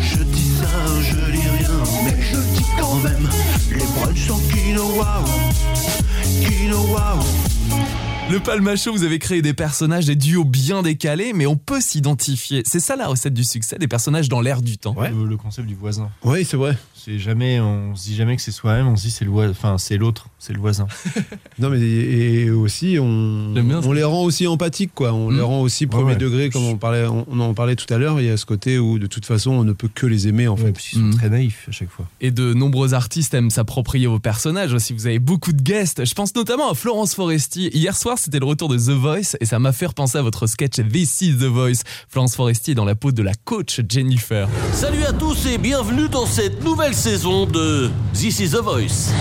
Je 0.02 0.24
dis 0.24 0.52
ça, 0.60 1.02
je 1.02 1.32
dis 1.32 1.48
rien, 1.48 1.84
mais 2.06 2.22
je 2.22 2.38
dis 2.58 2.66
quand 2.80 2.96
même. 2.98 3.30
Les 3.72 3.86
brunchs 4.00 4.28
sans 4.28 4.40
quinoa, 4.50 5.24
quinoa. 6.42 7.20
Le 8.30 8.40
Palma 8.40 8.76
Show, 8.76 8.92
vous 8.92 9.04
avez 9.04 9.18
créé 9.18 9.42
des 9.42 9.56
personnages, 9.56 10.06
des 10.06 10.16
duos 10.16 10.46
bien 10.46 10.84
décalés, 10.84 11.34
mais 11.34 11.48
on 11.48 11.56
peut 11.56 11.82
s'identifier. 11.82 12.62
C'est 12.64 12.80
ça 12.80 12.96
la 12.96 13.08
recette 13.08 13.34
du 13.34 13.44
succès, 13.44 13.80
des 13.80 13.88
personnages 13.88 14.30
dans 14.30 14.40
l'air 14.40 14.62
du 14.62 14.78
temps. 14.78 14.96
Le, 15.00 15.26
le 15.26 15.36
concept 15.36 15.68
du 15.68 15.74
voisin. 15.74 16.12
Oui, 16.24 16.46
c'est 16.46 16.56
vrai. 16.58 16.78
C'est 17.06 17.18
jamais, 17.18 17.62
on 17.62 17.96
se 17.96 18.04
dit 18.04 18.16
jamais 18.16 18.36
que 18.36 18.42
c'est 18.42 18.52
soi-même, 18.52 18.88
on 18.88 18.98
se 18.98 19.04
dit 19.04 19.12
c'est 19.12 19.24
le 19.24 19.32
voisin, 19.32 19.52
enfin 19.52 19.78
c'est 19.78 19.96
l'autre, 19.98 20.28
c'est 20.38 20.52
le 20.54 20.60
voisin. 20.60 20.86
Non, 21.60 21.70
mais 21.70 21.80
et 21.82 22.50
aussi, 22.52 22.98
on, 23.02 23.52
bien 23.54 23.82
on 23.84 23.92
les 23.92 24.04
rend 24.04 24.24
aussi 24.24 24.48
empathiques, 24.48 24.94
quoi. 24.96 25.12
On 25.14 25.30
les 25.30 25.40
Mm. 25.40 25.44
rend 25.44 25.62
aussi 25.62 25.88
premier 25.88 26.12
ouais. 26.12 26.16
degré, 26.16 26.50
comme 26.50 26.64
on, 26.66 26.78
parlait, 26.78 27.06
on, 27.06 27.26
on 27.30 27.40
en 27.42 27.54
parlait 27.54 27.76
tout 27.76 27.92
à 27.94 27.98
l'heure. 27.98 28.20
Il 28.22 28.28
y 28.28 28.30
a 28.30 28.38
ce 28.38 28.46
côté 28.46 28.80
où, 28.80 28.98
de 28.98 29.08
toute 29.08 29.26
façon, 29.26 29.52
on 29.52 29.64
ne 29.66 29.74
peut 29.74 29.90
que 29.94 30.06
les 30.06 30.28
aimer, 30.30 30.48
en 30.48 30.56
fait. 30.56 30.64
Ouais, 30.66 30.72
puis 30.72 30.86
ils 30.94 30.96
sont 31.00 31.02
Mhm. 31.06 31.16
très 31.18 31.30
naïfs 31.30 31.66
à 31.68 31.72
chaque 31.72 31.90
fois. 31.90 32.06
Et 32.22 32.32
de 32.32 32.54
nombreux 32.54 32.94
artistes 32.94 33.34
aiment 33.34 33.50
s'approprier 33.50 34.08
vos 34.08 34.20
personnages 34.20 34.74
aussi. 34.74 34.94
Vous 34.94 35.06
avez 35.08 35.20
beaucoup 35.20 35.52
de 35.52 35.62
guests. 35.62 36.06
Je 36.06 36.14
pense 36.14 36.34
notamment 36.36 36.72
à 36.72 36.76
Florence 36.76 37.14
Foresti. 37.14 37.70
Hier 37.74 37.96
soir, 37.96 38.18
c'était 38.18 38.40
le 38.40 38.46
retour 38.46 38.70
de 38.70 38.78
The 38.78 38.92
Voice 38.92 39.36
et 39.42 39.46
ça 39.46 39.60
m'a 39.60 39.74
fait 39.74 39.88
repenser 39.88 40.18
à 40.18 40.22
votre 40.22 40.48
sketch 40.48 40.76
This 40.92 41.22
is 41.22 41.34
The 41.38 41.44
Voice. 41.44 41.84
Florence 42.08 42.36
Foresti 42.38 42.72
est 42.72 42.76
dans 42.76 42.86
la 42.86 42.96
peau 42.96 43.12
de 43.12 43.22
la 43.24 43.34
coach 43.46 43.82
Jennifer. 43.90 44.48
Salut 44.74 45.04
à 45.04 45.12
tous 45.14 45.46
et 45.48 45.58
bienvenue 45.58 46.08
dans 46.10 46.26
cette 46.26 46.64
nouvelle 46.64 46.89
saison 46.94 47.46
de 47.46 47.90
This 48.14 48.40
is 48.40 48.50
the 48.52 48.62
Voice. 48.62 49.12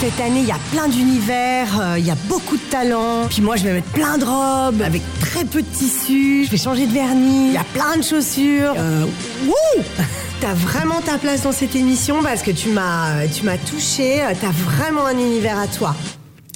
Cette 0.00 0.20
année, 0.20 0.40
il 0.40 0.46
y 0.48 0.52
a 0.52 0.58
plein 0.72 0.88
d'univers, 0.88 1.68
euh, 1.80 1.98
il 1.98 2.06
y 2.06 2.10
a 2.10 2.16
beaucoup 2.28 2.56
de 2.56 2.62
talents. 2.70 3.26
Puis 3.30 3.40
moi, 3.40 3.56
je 3.56 3.64
vais 3.64 3.72
mettre 3.74 3.88
plein 3.92 4.18
de 4.18 4.24
robes 4.24 4.82
avec 4.82 5.02
très 5.20 5.44
peu 5.44 5.62
de 5.62 5.66
tissu. 5.66 6.44
Je 6.44 6.50
vais 6.50 6.56
changer 6.56 6.86
de 6.86 6.92
vernis. 6.92 7.48
Il 7.48 7.52
y 7.54 7.56
a 7.56 7.64
plein 7.64 7.96
de 7.96 8.02
chaussures. 8.02 8.74
Euh, 8.76 9.04
wouh 9.46 9.82
T'as 10.40 10.52
vraiment 10.54 11.00
ta 11.00 11.16
place 11.16 11.42
dans 11.42 11.52
cette 11.52 11.74
émission 11.74 12.22
parce 12.22 12.42
que 12.42 12.50
tu 12.50 12.68
m'as, 12.70 13.26
tu 13.28 13.44
m'as 13.44 13.56
touché. 13.56 14.20
euh, 14.22 14.32
T'as 14.38 14.50
vraiment 14.50 15.06
un 15.06 15.18
univers 15.18 15.58
à 15.58 15.66
toi. 15.68 15.94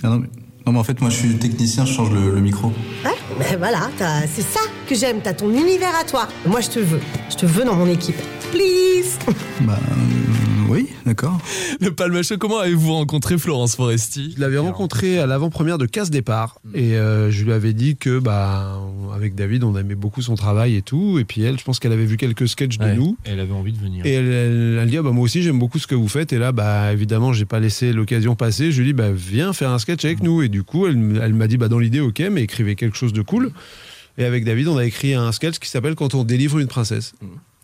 Ah 0.02 0.08
non, 0.08 0.16
mais, 0.18 0.28
non, 0.66 0.72
mais 0.72 0.78
en 0.80 0.84
fait, 0.84 1.00
moi, 1.00 1.08
je 1.08 1.16
suis 1.16 1.38
technicien, 1.38 1.86
je 1.86 1.92
change 1.94 2.10
le, 2.10 2.34
le 2.34 2.40
micro. 2.40 2.68
Ouais, 3.04 3.12
ben 3.38 3.56
voilà, 3.56 3.88
t'as- 3.96 4.26
c'est 4.26 4.42
ça 4.42 4.60
que 4.86 4.94
j'aime. 4.94 5.20
T'as 5.22 5.32
ton 5.32 5.48
univers 5.50 5.94
à 5.98 6.04
toi. 6.04 6.28
Moi, 6.44 6.60
je 6.60 6.68
te 6.68 6.78
veux. 6.80 7.00
Je 7.30 7.36
te 7.36 7.46
veux 7.46 7.64
dans 7.64 7.76
mon 7.76 7.88
équipe. 7.88 8.16
Please. 8.52 9.18
Bah, 9.62 9.78
euh, 9.90 10.68
oui, 10.70 10.86
d'accord. 11.04 11.38
Le 11.80 11.90
Palma 11.90 12.22
Show, 12.22 12.38
comment 12.38 12.58
avez-vous 12.58 12.92
rencontré 12.94 13.36
Florence 13.38 13.74
Foresti? 13.74 14.34
Je 14.36 14.40
l'avais 14.40 14.58
rencontré 14.58 15.18
à 15.18 15.26
l'avant-première 15.26 15.78
de 15.78 15.86
Casse 15.86 16.10
Départ. 16.10 16.60
Et 16.74 16.96
euh, 16.96 17.30
je 17.30 17.44
lui 17.44 17.52
avais 17.52 17.72
dit 17.72 17.96
que 17.96 18.20
bah 18.20 18.78
avec 19.14 19.34
David 19.34 19.64
on 19.64 19.76
aimait 19.76 19.96
beaucoup 19.96 20.22
son 20.22 20.36
travail 20.36 20.76
et 20.76 20.82
tout. 20.82 21.18
Et 21.18 21.24
puis 21.24 21.42
elle 21.42 21.58
je 21.58 21.64
pense 21.64 21.80
qu'elle 21.80 21.90
avait 21.92 22.04
vu 22.06 22.16
quelques 22.16 22.46
sketchs 22.48 22.78
de 22.78 22.84
Ouais. 22.84 22.94
nous. 22.94 23.16
elle 23.24 23.40
avait 23.40 23.52
envie 23.52 23.72
de 23.72 23.78
venir. 23.78 24.06
et 24.06 24.12
elle, 24.12 24.26
elle, 24.28 24.78
elle 24.80 24.88
dit 24.88 24.96
ah 24.98 25.02
bah 25.02 25.10
moi 25.10 25.24
aussi 25.24 25.42
j'aime 25.42 25.58
beaucoup 25.58 25.80
ce 25.80 25.88
que 25.88 25.96
vous 25.96 26.08
faites. 26.08 26.32
Et 26.32 26.38
là 26.38 26.52
bah 26.52 26.92
évidemment 26.92 27.32
j'ai 27.32 27.46
pas 27.46 27.58
laissé 27.58 27.92
l'occasion 27.92 28.36
passer. 28.36 28.70
Je 28.70 28.78
lui 28.80 28.88
dis 28.88 28.92
bah 28.94 29.10
viens 29.12 29.52
faire 29.52 29.70
un 29.70 29.78
sketch 29.80 30.04
avec 30.04 30.22
nous. 30.22 30.42
Et 30.42 30.48
du 30.48 30.62
coup 30.62 30.86
elle, 30.86 31.20
elle 31.20 31.34
m'a 31.34 31.48
dit 31.48 31.56
bah 31.58 31.68
dans 31.68 31.80
l'idée 31.80 32.00
ok 32.00 32.22
mais 32.30 32.42
écrivez 32.42 32.76
quelque 32.76 32.96
chose 32.96 33.12
de 33.12 33.22
cool. 33.22 33.50
Et 34.18 34.24
avec 34.24 34.44
David 34.44 34.68
on 34.68 34.76
a 34.78 34.84
écrit 34.84 35.14
un 35.14 35.32
sketch 35.32 35.58
qui 35.58 35.68
s'appelle 35.68 35.96
quand 35.96 36.14
on 36.14 36.22
délivre 36.22 36.58
une 36.60 36.68
princesse 36.68 37.12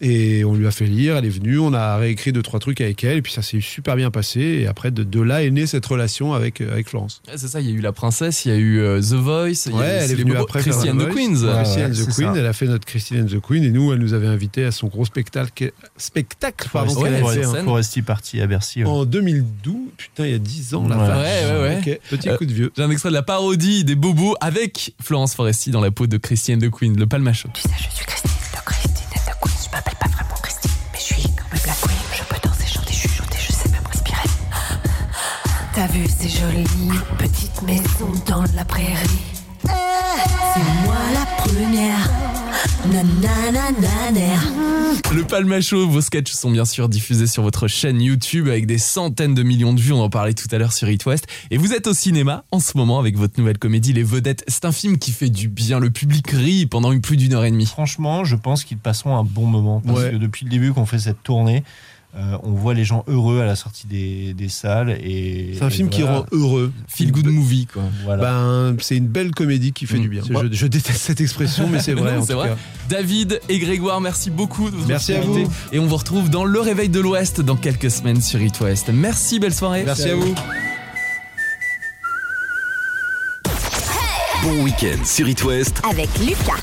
et 0.01 0.45
on 0.45 0.55
lui 0.55 0.66
a 0.66 0.70
fait 0.70 0.86
lire, 0.86 1.16
elle 1.16 1.24
est 1.24 1.28
venue, 1.30 1.59
on 1.59 1.72
a 1.72 1.97
réécrit 1.97 2.32
deux 2.32 2.42
trois 2.42 2.61
trucs 2.61 2.80
avec 2.80 3.03
elle, 3.05 3.18
et 3.18 3.22
puis 3.22 3.32
ça 3.32 3.42
s'est 3.42 3.61
super 3.61 3.97
bien 3.97 4.11
passé. 4.11 4.40
Et 4.40 4.66
après, 4.66 4.90
de, 4.90 5.03
de 5.05 5.20
là 5.20 5.42
est 5.45 5.51
née 5.51 5.66
cette 5.66 5.86
relation 5.86 6.34
avec, 6.34 6.61
euh, 6.61 6.72
avec 6.72 6.88
Florence. 6.88 7.22
Ouais, 7.28 7.34
C'est 7.36 7.49
ça, 7.49 7.61
il 7.61 7.68
y 7.70 7.72
a 7.72 7.74
eu 7.74 7.80
La 7.80 7.92
Princesse, 7.92 8.45
il 8.45 8.49
y 8.51 8.55
a 8.55 8.57
eu 8.59 8.80
euh, 8.80 9.01
The 9.01 9.12
Voice, 9.14 9.66
il 9.66 9.72
y 9.72 9.74
a 9.74 9.78
Ouais, 9.78 9.84
eu 9.86 9.88
elle 10.05 10.11
est 10.11 10.14
venue 10.14 10.36
après 10.36 10.62
faire 10.62 10.72
Christiane 10.72 10.99
The 10.99 11.01
the 11.01 11.05
Voice. 11.05 11.14
Queens. 11.14 11.45
Ouais, 11.45 11.55
Christiane 11.62 11.92
ouais, 11.92 11.97
the 12.05 12.14
Queen, 12.14 12.34
ça. 12.34 12.40
elle 12.40 12.47
a 12.47 12.53
fait 12.53 12.66
notre 12.66 12.84
Christine 12.86 13.22
and 13.22 13.26
the 13.26 13.40
Queen, 13.40 13.64
et 13.64 13.70
nous, 13.70 13.92
elle 13.92 13.99
nous 14.01 14.12
avait 14.12 14.26
invités 14.26 14.64
à 14.64 14.72
son 14.72 14.88
gros 14.88 15.05
spectacle, 15.05 15.70
spectacle 15.97 16.68
pardon, 16.72 16.92
Foresti, 16.92 17.12
qu'elle 17.14 17.22
a 17.22 17.26
ouais, 17.26 17.34
fait 17.36 17.42
sur 17.42 17.55
hein. 17.55 17.64
Foresti 17.64 18.03
parti 18.03 18.40
à 18.40 18.47
Bercy. 18.47 18.82
ouais. 18.84 18.90
en 18.90 19.05
2012. 19.05 19.74
Putain, 19.97 20.26
il 20.26 20.32
y 20.32 20.34
a 20.34 20.38
10 20.38 20.74
ans, 20.74 20.88
la 20.88 20.97
Ouais. 20.99 21.05
Ouais, 21.05 21.61
ouais, 21.84 22.01
petit 22.11 22.28
Euh, 22.28 22.36
coup 22.36 22.47
de 22.47 22.53
vieux. 22.53 22.72
J'ai 22.76 22.82
un 22.82 22.90
extrait 22.90 23.11
de 23.11 23.14
la 23.14 23.22
parodie 23.22 23.84
des 23.84 23.95
Bobos 23.95 24.34
avec 24.40 24.95
Florence 25.03 25.34
Foresti 25.34 25.70
dans 25.70 25.80
la 25.80 25.90
peau 25.90 26.07
de 26.07 26.16
Christiane 26.16 26.59
the 26.61 26.70
Queen, 26.70 26.99
le 26.99 27.07
Palma 27.07 27.32
Show. 27.32 27.49
Tu 27.55 27.62
sais, 27.62 27.68
je 27.76 27.95
suis 27.95 28.05
Christine 28.05 28.30
T'as 36.25 36.31
vu 36.31 36.31
ces 36.31 36.41
jolies 36.41 36.99
petites 37.18 37.62
maisons 37.62 38.12
dans 38.27 38.45
la 38.57 38.64
prairie 38.64 38.95
C'est 39.62 40.85
moi 40.85 40.97
la 41.12 41.27
première. 41.43 42.11
Nananananer. 42.87 44.37
Le 45.14 45.25
Palma 45.25 45.61
Show, 45.61 45.87
vos 45.89 46.01
sketchs 46.01 46.33
sont 46.33 46.51
bien 46.51 46.64
sûr 46.64 46.89
diffusés 46.89 47.27
sur 47.27 47.43
votre 47.43 47.68
chaîne 47.68 48.01
YouTube 48.01 48.49
avec 48.49 48.66
des 48.66 48.79
centaines 48.79 49.35
de 49.35 49.43
millions 49.43 49.75
de 49.75 49.81
vues, 49.81 49.93
on 49.93 50.01
en 50.03 50.09
parlait 50.11 50.33
tout 50.35 50.49
à 50.51 50.57
l'heure 50.59 50.72
sur 50.72 50.89
It 50.89 51.05
West. 51.05 51.27
Et 51.51 51.59
vous 51.59 51.72
êtes 51.75 51.87
au 51.87 51.95
cinéma 51.95 52.45
en 52.53 52.61
ce 52.61 52.77
moment 52.79 52.99
avec 52.99 53.16
votre 53.18 53.39
nouvelle 53.39 53.59
comédie 53.59 53.93
Les 53.93 54.03
Vedettes. 54.03 54.45
C'est 54.49 54.64
un 54.64 54.72
film 54.72 54.99
qui 54.99 55.12
fait 55.12 55.31
du 55.31 55.49
bien, 55.49 55.79
le 55.79 55.91
public 55.91 56.31
rit 56.31 56.66
pendant 56.66 56.99
plus 57.01 57.16
d'une 57.18 57.35
heure 57.35 57.45
et 57.45 57.51
demie. 57.51 57.66
Franchement, 57.66 58.25
je 58.25 58.37
pense 58.37 58.64
qu'ils 58.64 58.79
passeront 58.79 59.16
un 59.16 59.25
bon 59.25 59.47
moment 59.47 59.83
parce 59.85 59.99
Ouais. 60.01 60.11
que 60.12 60.16
depuis 60.16 60.45
le 60.45 60.51
début 60.51 60.72
qu'on 60.72 60.87
fait 60.87 60.99
cette 60.99 61.22
tournée, 61.22 61.64
euh, 62.17 62.39
on 62.45 62.53
voit 62.53 62.75
les 62.75 62.85
gens 62.85 63.05
heureux 63.09 63.41
à 63.41 63.45
la 63.47 63.57
sortie 63.57 63.87
des, 63.89 64.35
des 64.35 64.49
salles 64.49 64.91
et 65.03 65.55
C'est 65.59 65.65
un 65.65 65.69
et 65.69 65.71
film 65.73 65.89
qui 65.89 66.03
rend 66.05 66.25
heureux. 66.31 66.73
Feel 66.89 67.11
good 67.11 67.27
movie, 67.27 67.67
quoi. 67.67 67.83
Voilà. 68.05 68.23
Ben, 68.23 68.77
c'est 68.81 68.97
une 68.97 69.09
belle 69.09 69.33
comédie 69.33 69.73
qui 69.73 69.87
fait 69.87 69.99
Mm. 69.99 70.03
du 70.03 70.09
bien. 70.09 70.23
Je, 70.29 70.53
je 70.53 70.67
déteste 70.67 71.01
cette 71.01 71.21
expression, 71.21 71.69
mais 71.69 71.81
c'est 71.81 71.93
vrai. 71.95 72.12
Non, 72.15 72.21
en 72.21 72.25
c'est 72.25 72.33
tout 72.35 72.39
vrai. 72.39 72.51
cas. 72.51 72.57
David 72.89 73.41
et 73.49 73.59
Grégoire, 73.59 74.01
merci 74.01 74.31
beaucoup 74.31 74.71
de 74.71 74.77
votre 74.77 74.87
Merci 74.89 75.12
à 75.15 75.21
vous. 75.23 75.51
Et 75.73 75.79
on 75.79 75.87
vous 75.87 75.97
retrouve 75.97 76.31
dans 76.31 76.45
Le 76.45 76.61
Réveil 76.61 76.89
de 76.89 77.01
l'Ouest 77.01 77.41
dans 77.41 77.57
quelques 77.57 77.91
semaines 77.91 78.21
sur 78.23 78.41
It 78.41 78.61
West. 78.61 78.91
Merci, 78.93 79.41
belle 79.41 79.55
soirée. 79.55 79.83
Merci 79.85 80.11
à 80.11 80.15
vous. 80.15 80.35
Bon 84.43 84.62
week-end 84.62 85.03
sur 85.05 85.27
It 85.29 85.43
West 85.45 85.81
Avec 85.91 86.09
Lucas. 86.21 86.62